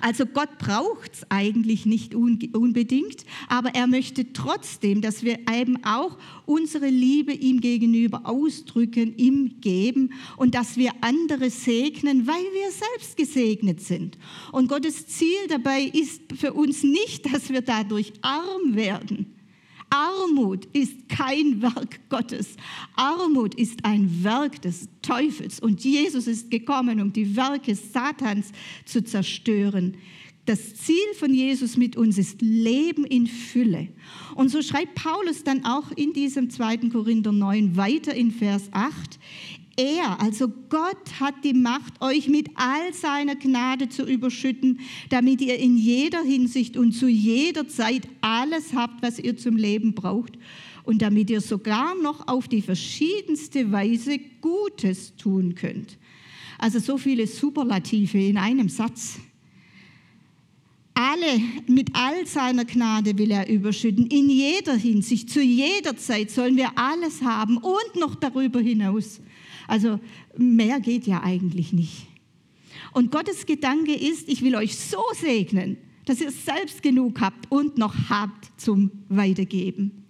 Also 0.00 0.26
Gott 0.26 0.58
braucht 0.58 1.12
es 1.14 1.30
eigentlich 1.30 1.86
nicht 1.86 2.14
unbedingt, 2.14 3.24
aber 3.48 3.74
er 3.74 3.86
möchte 3.86 4.32
trotzdem, 4.32 5.00
dass 5.00 5.22
wir 5.22 5.38
eben 5.52 5.84
auch 5.84 6.18
unsere 6.46 6.88
Liebe 6.88 7.32
ihm 7.32 7.60
gegenüber 7.60 8.22
ausdrücken, 8.24 9.16
ihm 9.16 9.60
geben 9.60 10.12
und 10.36 10.54
dass 10.54 10.76
wir 10.76 10.92
andere 11.00 11.50
segnen, 11.50 12.26
weil 12.26 12.34
wir 12.34 12.70
selbst 12.70 13.16
gesegnet 13.16 13.80
sind. 13.80 14.18
Und 14.52 14.68
Gottes 14.68 15.06
Ziel 15.06 15.46
dabei 15.48 15.82
ist 15.82 16.20
für 16.38 16.52
uns 16.52 16.82
nicht, 16.82 17.32
dass 17.32 17.50
wir 17.50 17.62
dadurch 17.62 18.12
arm 18.22 18.74
werden. 18.74 19.34
Armut 19.90 20.66
ist 20.72 21.08
kein 21.08 21.62
Werk 21.62 22.00
Gottes. 22.08 22.56
Armut 22.96 23.54
ist 23.54 23.84
ein 23.84 24.24
Werk 24.24 24.62
des 24.62 24.88
Teufels. 25.02 25.60
Und 25.60 25.84
Jesus 25.84 26.26
ist 26.26 26.50
gekommen, 26.50 27.00
um 27.00 27.12
die 27.12 27.36
Werke 27.36 27.74
Satans 27.74 28.52
zu 28.84 29.04
zerstören. 29.04 29.96
Das 30.46 30.74
Ziel 30.74 31.14
von 31.18 31.32
Jesus 31.32 31.78
mit 31.78 31.96
uns 31.96 32.18
ist 32.18 32.42
Leben 32.42 33.04
in 33.06 33.26
Fülle. 33.26 33.88
Und 34.34 34.50
so 34.50 34.60
schreibt 34.60 34.94
Paulus 34.94 35.42
dann 35.42 35.64
auch 35.64 35.90
in 35.92 36.12
diesem 36.12 36.50
2. 36.50 36.88
Korinther 36.90 37.32
9 37.32 37.76
weiter 37.76 38.14
in 38.14 38.30
Vers 38.30 38.68
8. 38.72 39.18
Er, 39.76 40.20
also 40.20 40.48
Gott, 40.68 41.18
hat 41.18 41.34
die 41.42 41.52
Macht, 41.52 42.00
euch 42.00 42.28
mit 42.28 42.50
all 42.54 42.94
seiner 42.94 43.34
Gnade 43.34 43.88
zu 43.88 44.04
überschütten, 44.04 44.78
damit 45.08 45.40
ihr 45.40 45.58
in 45.58 45.76
jeder 45.76 46.22
Hinsicht 46.22 46.76
und 46.76 46.92
zu 46.92 47.08
jeder 47.08 47.66
Zeit 47.66 48.06
alles 48.20 48.72
habt, 48.74 49.02
was 49.02 49.18
ihr 49.18 49.36
zum 49.36 49.56
Leben 49.56 49.94
braucht 49.94 50.38
und 50.84 51.02
damit 51.02 51.28
ihr 51.30 51.40
sogar 51.40 51.94
noch 51.96 52.28
auf 52.28 52.46
die 52.46 52.62
verschiedenste 52.62 53.72
Weise 53.72 54.20
Gutes 54.40 55.16
tun 55.16 55.56
könnt. 55.56 55.98
Also 56.58 56.78
so 56.78 56.96
viele 56.96 57.26
Superlative 57.26 58.18
in 58.18 58.38
einem 58.38 58.68
Satz. 58.68 59.18
Alle, 60.94 61.40
mit 61.66 61.90
all 61.94 62.24
seiner 62.24 62.64
Gnade 62.64 63.18
will 63.18 63.32
er 63.32 63.48
überschütten. 63.48 64.06
In 64.06 64.30
jeder 64.30 64.76
Hinsicht, 64.76 65.28
zu 65.28 65.42
jeder 65.42 65.96
Zeit 65.96 66.30
sollen 66.30 66.56
wir 66.56 66.70
alles 66.76 67.22
haben 67.22 67.56
und 67.56 67.96
noch 67.96 68.14
darüber 68.14 68.60
hinaus. 68.60 69.20
Also 69.66 70.00
mehr 70.36 70.80
geht 70.80 71.06
ja 71.06 71.22
eigentlich 71.22 71.72
nicht. 71.72 72.06
Und 72.92 73.10
Gottes 73.10 73.46
Gedanke 73.46 73.94
ist, 73.94 74.28
ich 74.28 74.42
will 74.42 74.54
euch 74.54 74.76
so 74.76 75.02
segnen, 75.14 75.76
dass 76.04 76.20
ihr 76.20 76.30
selbst 76.30 76.82
genug 76.82 77.20
habt 77.20 77.50
und 77.50 77.78
noch 77.78 77.94
habt 78.08 78.60
zum 78.60 78.90
Weitergeben. 79.08 80.03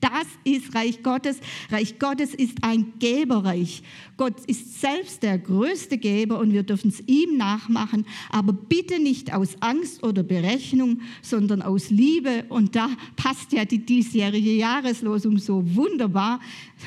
Das 0.00 0.26
ist 0.44 0.74
Reich 0.74 1.02
Gottes. 1.02 1.38
Reich 1.70 1.98
Gottes 1.98 2.34
ist 2.34 2.58
ein 2.62 2.94
Geberreich. 2.98 3.82
Gott 4.16 4.34
ist 4.46 4.80
selbst 4.80 5.22
der 5.22 5.38
größte 5.38 5.98
Geber 5.98 6.38
und 6.38 6.52
wir 6.52 6.62
dürfen 6.62 6.88
es 6.88 7.02
ihm 7.06 7.36
nachmachen, 7.36 8.06
aber 8.30 8.52
bitte 8.52 8.98
nicht 8.98 9.32
aus 9.32 9.56
Angst 9.60 10.02
oder 10.02 10.22
Berechnung, 10.22 11.00
sondern 11.22 11.62
aus 11.62 11.90
Liebe. 11.90 12.44
Und 12.48 12.76
da 12.76 12.88
passt 13.16 13.52
ja 13.52 13.64
die 13.64 13.84
diesjährige 13.84 14.52
Jahreslosung 14.52 15.38
so 15.38 15.62
wunderbar, 15.76 16.40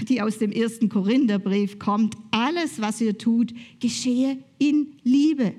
die 0.07 0.21
aus 0.21 0.39
dem 0.39 0.51
ersten 0.51 0.89
Korintherbrief 0.89 1.77
kommt. 1.77 2.15
Alles, 2.31 2.81
was 2.81 2.99
ihr 2.99 3.17
tut, 3.17 3.53
geschehe 3.79 4.37
in 4.57 4.93
Liebe. 5.03 5.53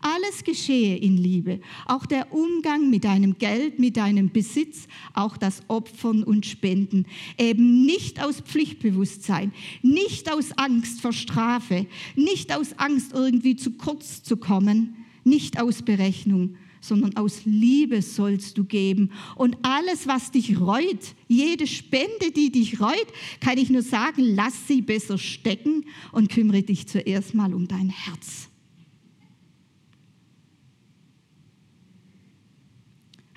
Alles 0.00 0.44
geschehe 0.44 0.96
in 0.96 1.16
Liebe. 1.16 1.60
Auch 1.86 2.06
der 2.06 2.32
Umgang 2.32 2.88
mit 2.88 3.04
deinem 3.04 3.36
Geld, 3.38 3.78
mit 3.78 3.96
deinem 3.96 4.30
Besitz, 4.30 4.86
auch 5.12 5.36
das 5.36 5.62
Opfern 5.68 6.22
und 6.22 6.46
Spenden. 6.46 7.06
Eben 7.38 7.84
nicht 7.84 8.22
aus 8.22 8.40
Pflichtbewusstsein, 8.40 9.52
nicht 9.82 10.32
aus 10.32 10.52
Angst 10.56 11.00
vor 11.00 11.12
Strafe, 11.12 11.86
nicht 12.14 12.54
aus 12.54 12.78
Angst 12.78 13.12
irgendwie 13.12 13.56
zu 13.56 13.72
kurz 13.72 14.22
zu 14.22 14.36
kommen, 14.36 15.04
nicht 15.24 15.60
aus 15.60 15.82
Berechnung, 15.82 16.56
sondern 16.80 17.16
aus 17.16 17.42
Liebe 17.44 18.02
sollst 18.02 18.56
du 18.56 18.64
geben. 18.64 19.10
Und 19.34 19.56
alles, 19.62 20.06
was 20.06 20.30
dich 20.30 20.60
reut, 20.60 21.14
jede 21.26 21.66
Spende, 21.66 22.30
die 22.34 22.50
dich 22.50 22.80
reut, 22.80 23.06
kann 23.40 23.58
ich 23.58 23.70
nur 23.70 23.82
sagen, 23.82 24.22
lass 24.34 24.68
sie 24.68 24.82
besser 24.82 25.18
stecken 25.18 25.84
und 26.12 26.30
kümmere 26.30 26.62
dich 26.62 26.86
zuerst 26.86 27.34
mal 27.34 27.52
um 27.52 27.66
dein 27.66 27.90
Herz. 27.90 28.47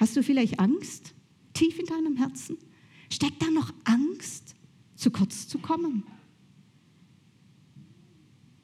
Hast 0.01 0.17
du 0.17 0.23
vielleicht 0.23 0.59
Angst 0.59 1.13
tief 1.53 1.77
in 1.77 1.85
deinem 1.85 2.17
Herzen? 2.17 2.57
Steckt 3.11 3.39
da 3.39 3.51
noch 3.51 3.71
Angst, 3.83 4.55
zu 4.95 5.11
kurz 5.11 5.47
zu 5.47 5.59
kommen? 5.59 6.03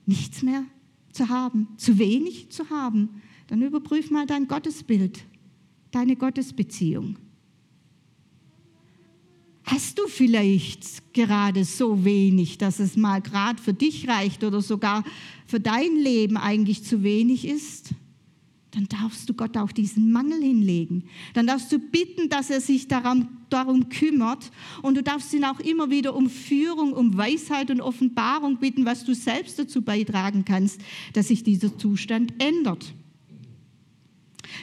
Nichts 0.08 0.42
mehr 0.42 0.64
zu 1.12 1.30
haben, 1.30 1.68
zu 1.78 2.00
wenig 2.00 2.50
zu 2.50 2.72
haben? 2.72 3.22
Dann 3.46 3.62
überprüf 3.62 4.10
mal 4.10 4.26
dein 4.26 4.48
Gottesbild, 4.48 5.26
deine 5.92 6.16
Gottesbeziehung. 6.16 7.20
Hast 9.64 10.00
du 10.00 10.08
vielleicht 10.08 11.14
gerade 11.14 11.66
so 11.66 12.04
wenig, 12.04 12.58
dass 12.58 12.80
es 12.80 12.98
mal 12.98 13.22
gerade 13.22 13.62
für 13.62 13.76
dich 13.76 14.08
reicht 14.08 14.44
oder 14.44 14.64
sogar 14.64 15.04
für 15.46 15.60
dein 15.60 15.98
Leben 15.98 16.36
eigentlich 16.36 16.84
zu 16.84 17.04
wenig 17.04 17.46
ist? 17.46 17.94
Dann 18.78 18.88
darfst 18.90 19.28
du 19.28 19.34
Gott 19.34 19.58
auch 19.58 19.72
diesen 19.72 20.12
Mangel 20.12 20.40
hinlegen. 20.40 21.06
Dann 21.34 21.48
darfst 21.48 21.72
du 21.72 21.80
bitten, 21.80 22.30
dass 22.30 22.52
er 22.52 22.62
sich 22.62 22.88
darum, 22.88 23.28
darum 23.50 23.90
kümmert. 23.90 24.52
Und 24.84 24.96
du 24.96 25.02
darfst 25.02 25.34
ihn 25.34 25.46
auch 25.46 25.60
immer 25.60 25.90
wieder 25.90 26.16
um 26.16 26.30
Führung, 26.30 26.94
um 26.94 27.18
Weisheit 27.18 27.72
und 27.72 27.82
Offenbarung 27.82 28.58
bitten, 28.58 28.86
was 28.86 29.04
du 29.04 29.16
selbst 29.16 29.58
dazu 29.58 29.82
beitragen 29.82 30.46
kannst, 30.46 30.80
dass 31.14 31.30
sich 31.30 31.44
dieser 31.44 31.76
Zustand 31.76 32.36
ändert. 32.38 32.94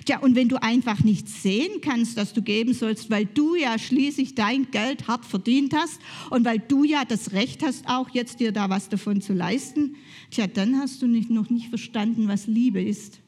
Tja, 0.04 0.20
und 0.20 0.36
wenn 0.36 0.48
du 0.48 0.62
einfach 0.62 1.02
nicht 1.02 1.28
sehen 1.28 1.80
kannst, 1.80 2.16
dass 2.16 2.32
du 2.32 2.40
geben 2.40 2.72
sollst, 2.72 3.10
weil 3.10 3.26
du 3.26 3.56
ja 3.56 3.80
schließlich 3.80 4.36
dein 4.36 4.70
Geld 4.70 5.08
hart 5.08 5.24
verdient 5.24 5.74
hast 5.74 6.00
und 6.30 6.44
weil 6.44 6.60
du 6.60 6.84
ja 6.84 7.04
das 7.04 7.32
Recht 7.32 7.64
hast, 7.64 7.88
auch 7.88 8.10
jetzt 8.10 8.38
dir 8.38 8.52
da 8.52 8.70
was 8.70 8.88
davon 8.88 9.20
zu 9.20 9.32
leisten, 9.32 9.96
tja, 10.30 10.46
dann 10.46 10.78
hast 10.78 11.02
du 11.02 11.08
nicht, 11.08 11.30
noch 11.30 11.50
nicht 11.50 11.68
verstanden, 11.68 12.28
was 12.28 12.46
Liebe 12.46 12.80
ist 12.80 13.23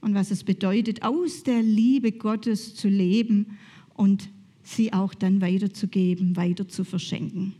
und 0.00 0.14
was 0.14 0.30
es 0.30 0.44
bedeutet, 0.44 1.02
aus 1.02 1.42
der 1.42 1.62
Liebe 1.62 2.12
Gottes 2.12 2.74
zu 2.74 2.88
leben 2.88 3.58
und 3.94 4.28
sie 4.62 4.92
auch 4.92 5.14
dann 5.14 5.40
weiterzugeben, 5.40 6.36
weiter 6.36 6.68
zu 6.68 6.84
verschenken. 6.84 7.54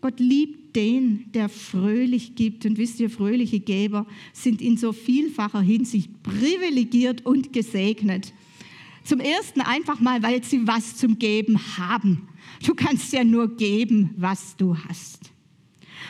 Gott 0.00 0.20
liebt 0.20 0.76
den, 0.76 1.32
der 1.32 1.48
fröhlich 1.48 2.34
gibt. 2.34 2.66
Und 2.66 2.78
wisst 2.78 3.00
ihr, 3.00 3.10
fröhliche 3.10 3.58
Geber 3.60 4.06
sind 4.32 4.60
in 4.60 4.76
so 4.76 4.92
vielfacher 4.92 5.60
Hinsicht 5.60 6.22
privilegiert 6.22 7.24
und 7.24 7.52
gesegnet. 7.52 8.32
Zum 9.02 9.20
Ersten 9.20 9.62
einfach 9.62 10.00
mal, 10.00 10.22
weil 10.22 10.44
sie 10.44 10.66
was 10.66 10.96
zum 10.96 11.18
Geben 11.18 11.58
haben. 11.78 12.28
Du 12.64 12.74
kannst 12.74 13.12
ja 13.12 13.24
nur 13.24 13.56
geben, 13.56 14.10
was 14.16 14.56
du 14.56 14.76
hast. 14.76 15.32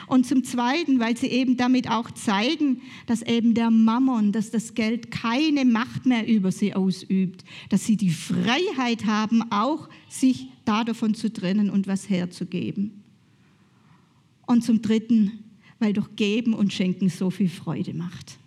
Und 0.07 0.27
zum 0.27 0.45
Zweiten, 0.45 1.01
weil 1.01 1.17
sie 1.17 1.29
eben 1.29 1.57
damit 1.57 1.91
auch 1.91 2.11
zeigen, 2.11 2.83
dass 3.07 3.23
eben 3.23 3.55
der 3.55 3.71
Mammon, 3.71 4.33
dass 4.33 4.51
das 4.51 4.75
Geld 4.75 5.11
keine 5.11 5.65
Macht 5.65 6.07
mehr 6.07 6.27
über 6.27 6.53
sie 6.53 6.75
ausübt, 6.75 7.45
dass 7.69 7.85
sie 7.85 7.97
die 7.97 8.11
Freiheit 8.11 9.07
haben, 9.07 9.51
auch 9.51 9.89
sich 10.09 10.49
da 10.65 10.85
davon 10.85 11.15
zu 11.15 11.33
trennen 11.33 11.71
und 11.71 11.87
was 11.87 12.09
herzugeben. 12.09 13.03
Und 14.47 14.63
zum 14.63 14.83
Dritten, 14.83 15.33
weil 15.79 15.93
doch 15.93 16.15
Geben 16.17 16.55
und 16.55 16.73
Schenken 16.73 17.09
so 17.09 17.31
viel 17.31 17.49
Freude 17.49 17.95
macht. 17.95 18.39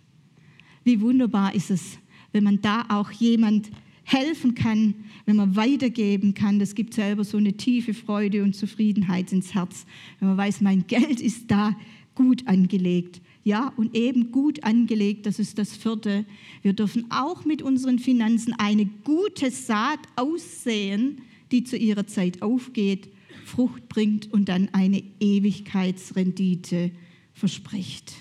Wie 0.84 1.00
wunderbar 1.00 1.54
ist 1.54 1.70
es, 1.70 1.98
wenn 2.32 2.44
man 2.44 2.60
da 2.60 2.86
auch 2.88 3.10
jemand 3.10 3.70
helfen 4.12 4.54
kann, 4.54 4.94
wenn 5.24 5.36
man 5.36 5.56
weitergeben 5.56 6.34
kann. 6.34 6.58
Das 6.58 6.74
gibt 6.74 6.94
selber 6.94 7.24
so 7.24 7.36
eine 7.36 7.54
tiefe 7.54 7.94
Freude 7.94 8.42
und 8.42 8.54
Zufriedenheit 8.54 9.32
ins 9.32 9.54
Herz, 9.54 9.86
wenn 10.18 10.28
man 10.28 10.36
weiß, 10.36 10.60
mein 10.60 10.86
Geld 10.86 11.20
ist 11.20 11.50
da 11.50 11.76
gut 12.14 12.46
angelegt. 12.46 13.20
Ja, 13.42 13.72
und 13.76 13.96
eben 13.96 14.32
gut 14.32 14.64
angelegt, 14.64 15.24
das 15.26 15.38
ist 15.38 15.58
das 15.58 15.74
vierte. 15.74 16.26
Wir 16.62 16.72
dürfen 16.72 17.06
auch 17.10 17.44
mit 17.44 17.62
unseren 17.62 17.98
Finanzen 17.98 18.52
eine 18.58 18.86
gute 19.04 19.50
Saat 19.50 20.00
aussehen, 20.16 21.22
die 21.50 21.64
zu 21.64 21.76
ihrer 21.76 22.06
Zeit 22.06 22.42
aufgeht, 22.42 23.08
Frucht 23.44 23.88
bringt 23.88 24.32
und 24.32 24.48
dann 24.48 24.68
eine 24.72 25.02
Ewigkeitsrendite 25.20 26.90
verspricht. 27.32 28.14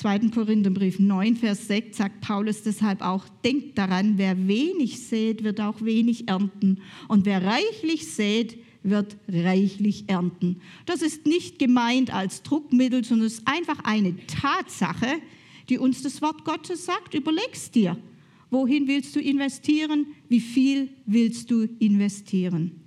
2. 0.00 0.30
Korintherbrief 0.30 0.98
9, 0.98 1.36
Vers 1.36 1.66
6 1.66 1.98
sagt 1.98 2.22
Paulus 2.22 2.62
deshalb 2.62 3.02
auch, 3.02 3.28
denkt 3.44 3.76
daran, 3.76 4.16
wer 4.16 4.48
wenig 4.48 5.06
sät, 5.06 5.44
wird 5.44 5.60
auch 5.60 5.82
wenig 5.82 6.26
ernten. 6.26 6.80
Und 7.06 7.26
wer 7.26 7.44
reichlich 7.44 8.10
sät, 8.10 8.58
wird 8.82 9.18
reichlich 9.28 10.04
ernten. 10.08 10.62
Das 10.86 11.02
ist 11.02 11.26
nicht 11.26 11.58
gemeint 11.58 12.14
als 12.14 12.42
Druckmittel, 12.42 13.04
sondern 13.04 13.26
es 13.26 13.40
ist 13.40 13.46
einfach 13.46 13.80
eine 13.84 14.14
Tatsache, 14.26 15.20
die 15.68 15.76
uns 15.76 16.02
das 16.02 16.22
Wort 16.22 16.46
Gottes 16.46 16.86
sagt. 16.86 17.12
Überlegst 17.12 17.74
dir, 17.74 17.98
wohin 18.48 18.88
willst 18.88 19.14
du 19.14 19.20
investieren, 19.20 20.06
wie 20.30 20.40
viel 20.40 20.88
willst 21.04 21.50
du 21.50 21.68
investieren. 21.78 22.80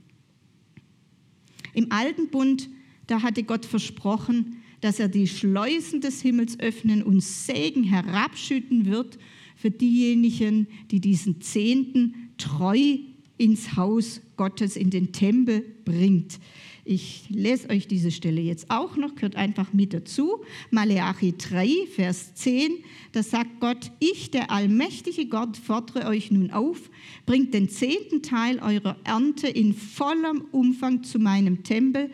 Im 1.76 1.92
alten 1.92 2.30
Bund, 2.30 2.70
da 3.06 3.22
hatte 3.22 3.44
Gott 3.44 3.68
versprochen, 3.68 4.63
dass 4.84 5.00
er 5.00 5.08
die 5.08 5.28
Schleusen 5.28 6.02
des 6.02 6.22
Himmels 6.22 6.60
öffnen 6.60 7.04
und 7.04 7.22
Segen 7.22 7.86
herabschütten 7.86 8.86
wird 8.86 9.18
für 9.56 9.72
diejenigen, 9.72 10.68
die 10.92 11.00
diesen 11.00 11.40
Zehnten 11.40 12.32
treu 12.38 12.98
ins 13.38 13.78
Haus 13.78 14.22
Gottes, 14.36 14.76
in 14.76 14.90
den 14.90 15.14
Tempel 15.14 15.64
bringt. 15.86 16.38
Ich 16.84 17.24
lese 17.30 17.70
euch 17.70 17.88
diese 17.88 18.12
Stelle 18.12 18.42
jetzt 18.42 18.70
auch 18.70 18.98
noch, 18.98 19.16
gehört 19.16 19.38
einfach 19.38 19.72
mit 19.72 19.94
dazu. 19.94 20.44
Maleachi 20.70 21.34
3, 21.38 21.88
Vers 21.96 22.36
10, 22.36 22.74
da 23.14 23.24
sagt 23.24 23.62
Gott, 23.62 23.90
ich, 24.00 24.32
der 24.32 24.52
allmächtige 24.52 25.28
Gott, 25.28 25.56
fordere 25.56 26.08
euch 26.08 26.30
nun 26.30 26.52
auf, 26.52 26.90
bringt 27.26 27.54
den 27.54 27.70
zehnten 27.70 28.22
Teil 28.22 28.60
eurer 28.60 28.98
Ernte 29.06 29.48
in 29.48 29.74
vollem 29.74 30.42
Umfang 30.52 31.04
zu 31.04 31.20
meinem 31.20 31.64
Tempel. 31.64 32.12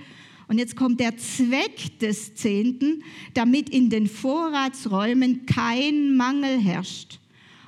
Und 0.50 0.58
jetzt 0.58 0.76
kommt 0.76 1.00
der 1.00 1.16
Zweck 1.16 2.00
des 2.00 2.34
Zehnten, 2.34 3.04
damit 3.36 3.70
in 3.70 3.90
den 3.90 4.08
Vorratsräumen 4.08 5.46
kein 5.46 6.18
Mangel 6.18 6.60
herrscht. 6.60 7.20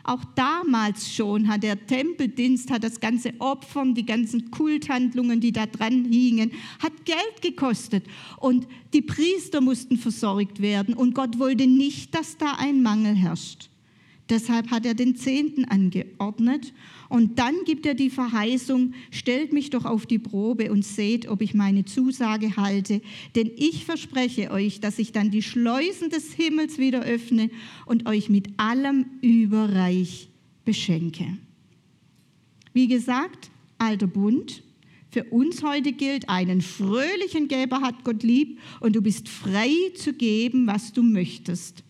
Auch 0.04 0.24
damals 0.36 1.14
schon 1.14 1.48
hat 1.48 1.62
der 1.62 1.86
Tempeldienst, 1.86 2.72
hat 2.72 2.84
das 2.84 3.00
ganze 3.00 3.40
Opfern, 3.40 3.94
die 3.94 4.06
ganzen 4.06 4.50
Kulthandlungen, 4.50 5.40
die 5.40 5.52
da 5.52 5.68
dran 5.68 6.06
hingen, 6.06 6.52
hat 6.80 7.06
Geld 7.06 7.42
gekostet. 7.42 8.06
Und 8.38 8.68
die 8.94 9.04
Priester 9.04 9.62
mussten 9.62 9.98
versorgt 9.98 10.60
werden. 10.60 10.96
Und 10.96 11.14
Gott 11.14 11.38
wollte 11.38 11.68
nicht, 11.68 12.16
dass 12.16 12.36
da 12.38 12.56
ein 12.58 12.82
Mangel 12.82 13.16
herrscht. 13.16 13.71
Deshalb 14.32 14.72
hat 14.72 14.86
er 14.86 14.94
den 14.94 15.18
Zehnten 15.18 15.66
angeordnet. 15.66 16.74
Und 17.10 17.38
dann 17.38 17.54
gibt 17.66 17.86
er 17.86 17.96
die 17.96 18.10
Verheißung, 18.10 18.94
stellt 19.12 19.52
mich 19.52 19.72
doch 19.72 19.84
auf 19.84 20.06
die 20.06 20.20
Probe 20.20 20.72
und 20.72 20.86
seht, 20.86 21.28
ob 21.28 21.42
ich 21.42 21.54
meine 21.54 21.84
Zusage 21.84 22.56
halte. 22.56 23.02
Denn 23.36 23.52
ich 23.58 23.84
verspreche 23.84 24.50
euch, 24.50 24.80
dass 24.80 25.00
ich 25.00 25.12
dann 25.12 25.32
die 25.32 25.42
Schleusen 25.42 26.10
des 26.10 26.32
Himmels 26.32 26.78
wieder 26.78 27.02
öffne 27.02 27.50
und 27.86 28.08
euch 28.08 28.30
mit 28.30 28.58
allem 28.58 29.06
überreich 29.22 30.30
beschenke. 30.64 31.38
Wie 32.72 32.88
gesagt, 32.88 33.52
alter 33.80 34.08
Bund. 34.08 34.64
Für 35.10 35.26
uns 35.26 35.62
heute 35.62 35.92
gilt, 35.92 36.30
einen 36.30 36.62
fröhlichen 36.62 37.50
Geber 37.50 37.82
hat 37.82 38.06
Gott 38.06 38.24
lieb 38.24 38.60
und 38.80 38.96
du 38.96 39.02
bist 39.02 39.28
frei 39.28 39.74
zu 39.96 40.14
geben, 40.14 40.68
was 40.68 40.94
du 40.94 41.04
möchtest. 41.04 41.84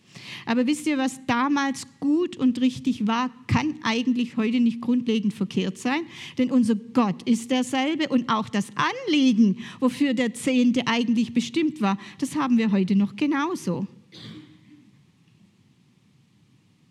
Aber 0.46 0.66
wisst 0.66 0.86
ihr, 0.86 0.98
was 0.98 1.20
damals 1.26 1.86
gut 2.00 2.36
und 2.36 2.60
richtig 2.60 3.06
war, 3.06 3.30
kann 3.46 3.74
eigentlich 3.82 4.36
heute 4.36 4.60
nicht 4.60 4.80
grundlegend 4.80 5.34
verkehrt 5.34 5.78
sein, 5.78 6.02
denn 6.38 6.50
unser 6.50 6.74
Gott 6.74 7.22
ist 7.24 7.50
derselbe 7.50 8.08
und 8.08 8.28
auch 8.28 8.48
das 8.48 8.68
Anliegen, 8.74 9.58
wofür 9.80 10.14
der 10.14 10.34
Zehnte 10.34 10.86
eigentlich 10.86 11.32
bestimmt 11.32 11.80
war, 11.80 11.98
das 12.18 12.36
haben 12.36 12.58
wir 12.58 12.72
heute 12.72 12.96
noch 12.96 13.16
genauso. 13.16 13.86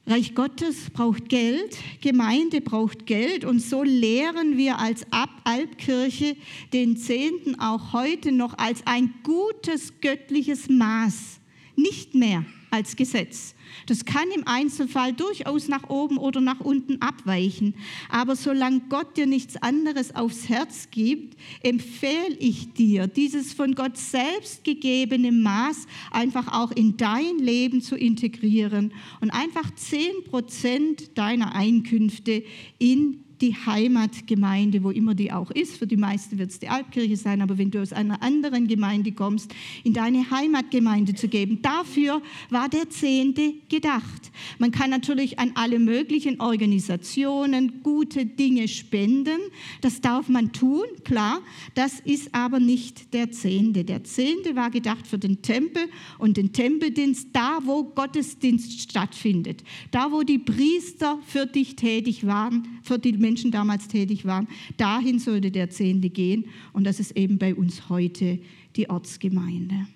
Reich 0.08 0.34
Gottes 0.34 0.90
braucht 0.90 1.30
Geld, 1.30 1.78
Gemeinde 2.02 2.60
braucht 2.60 3.06
Geld 3.06 3.46
und 3.46 3.62
so 3.62 3.84
lehren 3.84 4.58
wir 4.58 4.80
als 4.80 5.06
Albkirche 5.44 6.36
den 6.74 6.98
Zehnten 6.98 7.60
auch 7.60 7.94
heute 7.94 8.32
noch 8.32 8.58
als 8.58 8.86
ein 8.86 9.14
gutes 9.24 10.02
göttliches 10.02 10.68
Maß, 10.70 11.40
nicht 11.76 12.16
mehr 12.16 12.46
als 12.72 12.96
Gesetz. 12.96 13.54
Das 13.86 14.06
kann 14.06 14.30
im 14.36 14.48
Einzelfall 14.48 15.14
durchaus 15.14 15.68
nach 15.68 15.90
oben 15.90 16.18
oder 16.18 16.42
nach 16.42 16.60
unten 16.60 17.02
abweichen. 17.02 17.76
Aber 18.10 18.36
solange 18.36 18.82
Gott 18.90 19.18
dir 19.18 19.28
nichts 19.28 19.58
anderes 19.58 20.16
aufs 20.16 20.50
Herz 20.50 20.90
gibt, 20.92 21.38
empfehle 21.64 22.36
ich 22.40 22.74
dir, 22.74 23.08
dieses 23.08 23.54
von 23.54 23.76
Gott 23.76 23.98
selbst 23.98 24.64
gegebene 24.64 25.32
Maß 25.32 25.86
einfach 26.12 26.52
auch 26.52 26.72
in 26.72 26.98
dein 26.98 27.38
Leben 27.40 27.82
zu 27.82 27.96
integrieren 27.96 28.94
und 29.22 29.32
einfach 29.32 29.74
10 29.74 30.24
Prozent 30.30 31.18
deiner 31.18 31.54
Einkünfte 31.56 32.44
in 32.80 33.24
die 33.42 33.56
Heimatgemeinde, 33.56 34.84
wo 34.84 34.92
immer 34.92 35.16
die 35.16 35.32
auch 35.32 35.50
ist. 35.52 35.78
Für 35.78 35.88
die 35.88 35.98
meisten 35.98 36.38
wird 36.38 36.52
es 36.52 36.60
die 36.60 36.70
Albkirche 36.70 37.18
sein, 37.18 37.42
aber 37.42 37.58
wenn 37.58 37.72
du 37.72 37.82
aus 37.82 37.92
einer 37.92 38.22
anderen 38.22 38.68
Gemeinde 38.68 39.12
kommst, 39.12 39.54
in 39.84 39.94
deine 39.94 40.30
Heimatgemeinde 40.30 41.16
zu 41.16 41.28
geben. 41.28 41.62
Dafür 41.62 42.22
war 42.50 42.70
der 42.70 42.90
Zehnte 42.90 43.54
gedacht. 43.70 44.32
Man 44.60 44.72
kann 44.72 44.92
natürlich 44.92 45.40
an 45.40 45.52
alle 45.56 45.80
möglichen 45.80 46.40
Organisationen 46.40 47.82
gute 47.84 48.26
Dinge 48.26 48.68
spenden. 48.68 49.40
Das 49.82 50.02
darf 50.02 50.30
man 50.30 50.52
tun, 50.54 50.86
klar. 51.04 51.42
Das 51.74 52.00
ist 52.00 52.34
aber 52.34 52.60
nicht 52.60 53.14
der 53.14 53.32
Zehnte. 53.32 53.84
Der 53.84 54.04
Zehnte 54.04 54.56
war 54.56 54.70
gedacht 54.70 55.08
für 55.08 55.18
den 55.18 55.42
Tempel 55.42 55.84
und 56.20 56.38
den 56.38 56.54
Tempeldienst, 56.54 57.30
da 57.34 57.60
wo 57.64 57.84
Gottesdienst 57.84 58.82
stattfindet. 58.82 59.64
Da 59.90 60.12
wo 60.12 60.22
die 60.22 60.40
Priester 60.40 61.20
für 61.26 61.48
dich 61.48 61.76
tätig 61.76 62.26
waren, 62.28 62.68
für 62.84 63.00
die 63.00 63.14
Menschen 63.14 63.31
Menschen 63.32 63.52
damals 63.52 63.88
tätig 63.88 64.26
waren. 64.26 64.50
Dahin 64.76 65.18
sollte 65.18 65.52
der 65.52 65.70
Zehnte 65.70 66.10
gehen 66.10 66.46
und 66.74 66.84
das 66.84 67.00
ist 67.00 67.16
eben 67.16 67.38
bei 67.38 67.56
uns 67.56 67.88
heute 67.88 68.40
die 68.76 68.90
Ortsgemeinde. 68.90 69.88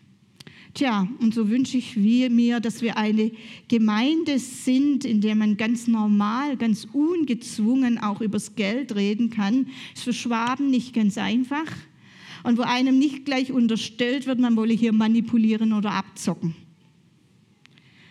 Tja, 0.74 1.08
und 1.20 1.34
so 1.34 1.50
wünsche 1.50 1.78
ich 1.78 1.98
mir, 1.98 2.62
dass 2.62 2.82
wir 2.82 2.96
eine 2.96 3.32
Gemeinde 3.68 4.40
sind, 4.40 5.04
in 5.04 5.20
der 5.20 5.36
man 5.36 5.58
ganz 5.58 5.88
normal, 5.88 6.56
ganz 6.56 6.88
ungezwungen 6.94 7.98
auch 7.98 8.22
übers 8.22 8.56
Geld 8.56 8.96
reden 8.96 9.30
kann. 9.30 9.68
Ist 9.94 10.04
für 10.04 10.14
Schwaben 10.14 10.70
nicht 10.70 10.94
ganz 10.94 11.18
einfach. 11.18 11.72
Und 12.44 12.58
wo 12.58 12.62
einem 12.62 12.98
nicht 12.98 13.26
gleich 13.26 13.52
unterstellt 13.52 14.28
wird, 14.28 14.40
man 14.40 14.56
wolle 14.56 14.74
hier 14.74 14.94
manipulieren 14.94 15.74
oder 15.74 15.92
abzocken. 15.92 16.56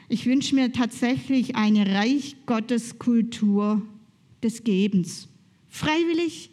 Ich 0.08 0.26
wünsche 0.26 0.54
mir 0.54 0.70
tatsächlich 0.72 1.56
eine 1.56 1.94
Reich 1.94 2.36
Gottes 2.46 2.98
Kultur 2.98 3.82
des 4.44 4.62
Gebens. 4.62 5.28
Freiwillig, 5.68 6.50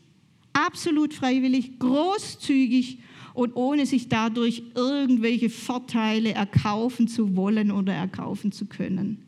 absolut 0.53 1.13
freiwillig, 1.13 1.77
großzügig 1.79 2.99
und 3.33 3.55
ohne 3.55 3.85
sich 3.85 4.09
dadurch 4.09 4.63
irgendwelche 4.75 5.49
Vorteile 5.49 6.33
erkaufen 6.33 7.07
zu 7.07 7.35
wollen 7.35 7.71
oder 7.71 7.93
erkaufen 7.93 8.51
zu 8.51 8.65
können. 8.65 9.23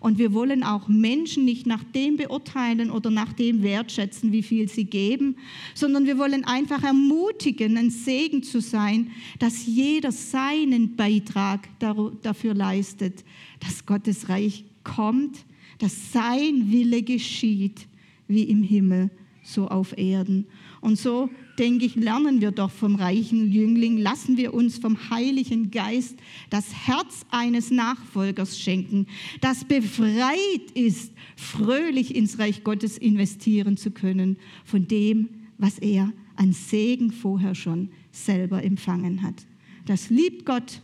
Und 0.00 0.18
wir 0.18 0.34
wollen 0.34 0.62
auch 0.64 0.86
Menschen 0.86 1.46
nicht 1.46 1.66
nach 1.66 1.82
dem 1.82 2.18
beurteilen 2.18 2.90
oder 2.90 3.10
nach 3.10 3.32
dem 3.32 3.62
wertschätzen, 3.62 4.32
wie 4.32 4.42
viel 4.42 4.68
sie 4.68 4.84
geben, 4.84 5.36
sondern 5.74 6.04
wir 6.04 6.18
wollen 6.18 6.44
einfach 6.44 6.82
ermutigen, 6.82 7.78
ein 7.78 7.88
Segen 7.88 8.42
zu 8.42 8.60
sein, 8.60 9.12
dass 9.38 9.64
jeder 9.64 10.12
seinen 10.12 10.94
Beitrag 10.94 11.66
dafür 11.78 12.52
leistet, 12.52 13.24
dass 13.60 13.86
Gottes 13.86 14.28
Reich 14.28 14.64
kommt, 14.82 15.38
dass 15.78 16.12
sein 16.12 16.70
Wille 16.70 17.02
geschieht 17.02 17.86
wie 18.28 18.44
im 18.44 18.62
Himmel, 18.62 19.10
so 19.42 19.68
auf 19.68 19.96
Erden. 19.96 20.46
Und 20.80 20.98
so, 20.98 21.30
denke 21.58 21.84
ich, 21.84 21.94
lernen 21.94 22.40
wir 22.40 22.50
doch 22.50 22.70
vom 22.70 22.96
reichen 22.96 23.52
Jüngling, 23.52 23.98
lassen 23.98 24.36
wir 24.36 24.54
uns 24.54 24.78
vom 24.78 25.10
Heiligen 25.10 25.70
Geist 25.70 26.16
das 26.50 26.74
Herz 26.86 27.24
eines 27.30 27.70
Nachfolgers 27.70 28.58
schenken, 28.58 29.06
das 29.40 29.64
befreit 29.64 30.70
ist, 30.74 31.12
fröhlich 31.36 32.16
ins 32.16 32.38
Reich 32.38 32.64
Gottes 32.64 32.98
investieren 32.98 33.76
zu 33.76 33.90
können, 33.90 34.36
von 34.64 34.88
dem, 34.88 35.28
was 35.58 35.78
er 35.78 36.12
an 36.36 36.52
Segen 36.52 37.12
vorher 37.12 37.54
schon 37.54 37.90
selber 38.10 38.62
empfangen 38.64 39.22
hat. 39.22 39.46
Das 39.86 40.10
liebt 40.10 40.46
Gott, 40.46 40.80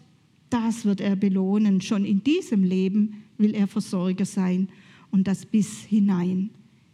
das 0.51 0.85
wird 0.85 1.01
er 1.01 1.17
belohnen. 1.17 1.81
Schon 1.81 2.05
in 2.05 2.23
diesem 2.23 2.63
Leben 2.63 3.23
will 3.39 3.55
er 3.55 3.67
Versorger 3.67 4.27
sein 4.27 4.69
und 5.11 5.27
das 5.27 5.47
bis 5.47 5.85
hinein 5.85 6.51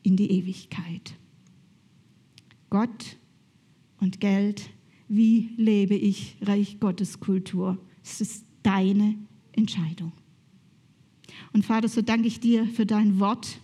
in 0.06 0.14
die 0.14 0.30
Ewigkeit. 0.30 1.14
Gott 2.70 3.16
und 3.98 4.20
Geld, 4.20 4.70
wie 5.08 5.50
lebe 5.56 5.96
ich 5.96 6.36
Reich 6.42 6.78
Gottes 6.78 7.18
Kultur? 7.18 7.76
Es 8.04 8.20
ist 8.20 8.44
deine 8.62 9.16
Entscheidung. 9.50 10.12
Und 11.52 11.66
Vater, 11.66 11.88
so 11.88 12.02
danke 12.02 12.28
ich 12.28 12.38
dir 12.38 12.66
für 12.66 12.86
dein 12.86 13.18
Wort. 13.18 13.58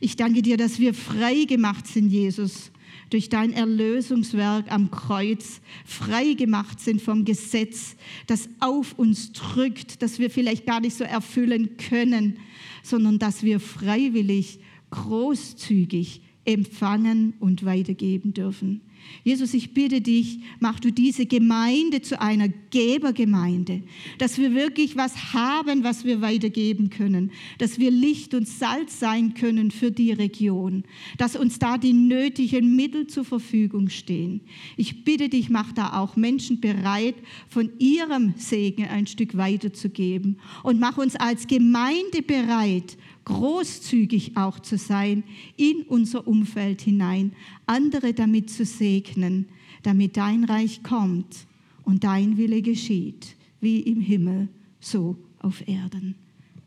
Ich 0.00 0.16
danke 0.16 0.40
dir, 0.40 0.56
dass 0.56 0.78
wir 0.78 0.94
frei 0.94 1.44
gemacht 1.44 1.86
sind, 1.86 2.08
Jesus, 2.08 2.70
durch 3.10 3.28
dein 3.28 3.52
Erlösungswerk 3.52 4.72
am 4.72 4.90
Kreuz, 4.90 5.60
frei 5.84 6.32
gemacht 6.32 6.80
sind 6.80 7.02
vom 7.02 7.26
Gesetz, 7.26 7.96
das 8.26 8.48
auf 8.60 8.98
uns 8.98 9.32
drückt, 9.32 10.00
das 10.00 10.18
wir 10.18 10.30
vielleicht 10.30 10.64
gar 10.64 10.80
nicht 10.80 10.96
so 10.96 11.04
erfüllen 11.04 11.76
können, 11.76 12.38
sondern 12.82 13.18
dass 13.18 13.42
wir 13.42 13.60
freiwillig 13.60 14.60
großzügig 14.90 16.22
empfangen 16.44 17.34
und 17.38 17.64
weitergeben 17.64 18.32
dürfen. 18.32 18.82
Jesus, 19.24 19.54
ich 19.54 19.74
bitte 19.74 20.00
dich, 20.00 20.40
mach 20.60 20.80
du 20.80 20.90
diese 20.90 21.26
Gemeinde 21.26 22.00
zu 22.00 22.20
einer 22.20 22.48
Gebergemeinde, 22.70 23.82
dass 24.18 24.38
wir 24.38 24.54
wirklich 24.54 24.96
was 24.96 25.34
haben, 25.34 25.84
was 25.84 26.04
wir 26.04 26.20
weitergeben 26.20 26.90
können, 26.90 27.30
dass 27.58 27.78
wir 27.78 27.90
Licht 27.90 28.34
und 28.34 28.48
Salz 28.48 28.98
sein 28.98 29.34
können 29.34 29.70
für 29.70 29.90
die 29.90 30.12
Region, 30.12 30.84
dass 31.18 31.36
uns 31.36 31.58
da 31.58 31.76
die 31.76 31.92
nötigen 31.92 32.76
Mittel 32.76 33.06
zur 33.06 33.24
Verfügung 33.24 33.88
stehen. 33.88 34.40
Ich 34.76 35.04
bitte 35.04 35.28
dich, 35.28 35.50
mach 35.50 35.72
da 35.72 35.98
auch 36.00 36.16
Menschen 36.16 36.60
bereit, 36.60 37.16
von 37.48 37.70
ihrem 37.78 38.34
Segen 38.36 38.84
ein 38.84 39.06
Stück 39.06 39.36
weiterzugeben 39.36 40.38
und 40.62 40.80
mach 40.80 40.96
uns 40.98 41.16
als 41.16 41.46
Gemeinde 41.46 42.22
bereit, 42.22 42.96
großzügig 43.30 44.36
auch 44.36 44.58
zu 44.58 44.76
sein 44.76 45.22
in 45.56 45.82
unser 45.82 46.26
Umfeld 46.26 46.82
hinein, 46.82 47.32
andere 47.66 48.12
damit 48.12 48.50
zu 48.50 48.64
segnen, 48.64 49.46
damit 49.82 50.16
dein 50.16 50.44
Reich 50.44 50.82
kommt 50.82 51.46
und 51.84 52.04
dein 52.04 52.36
Wille 52.36 52.60
geschieht, 52.62 53.36
wie 53.60 53.80
im 53.80 54.00
Himmel, 54.00 54.48
so 54.80 55.16
auf 55.38 55.66
Erden. 55.66 56.16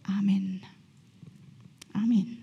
Amen. 0.04 0.62
Amen. 1.94 2.43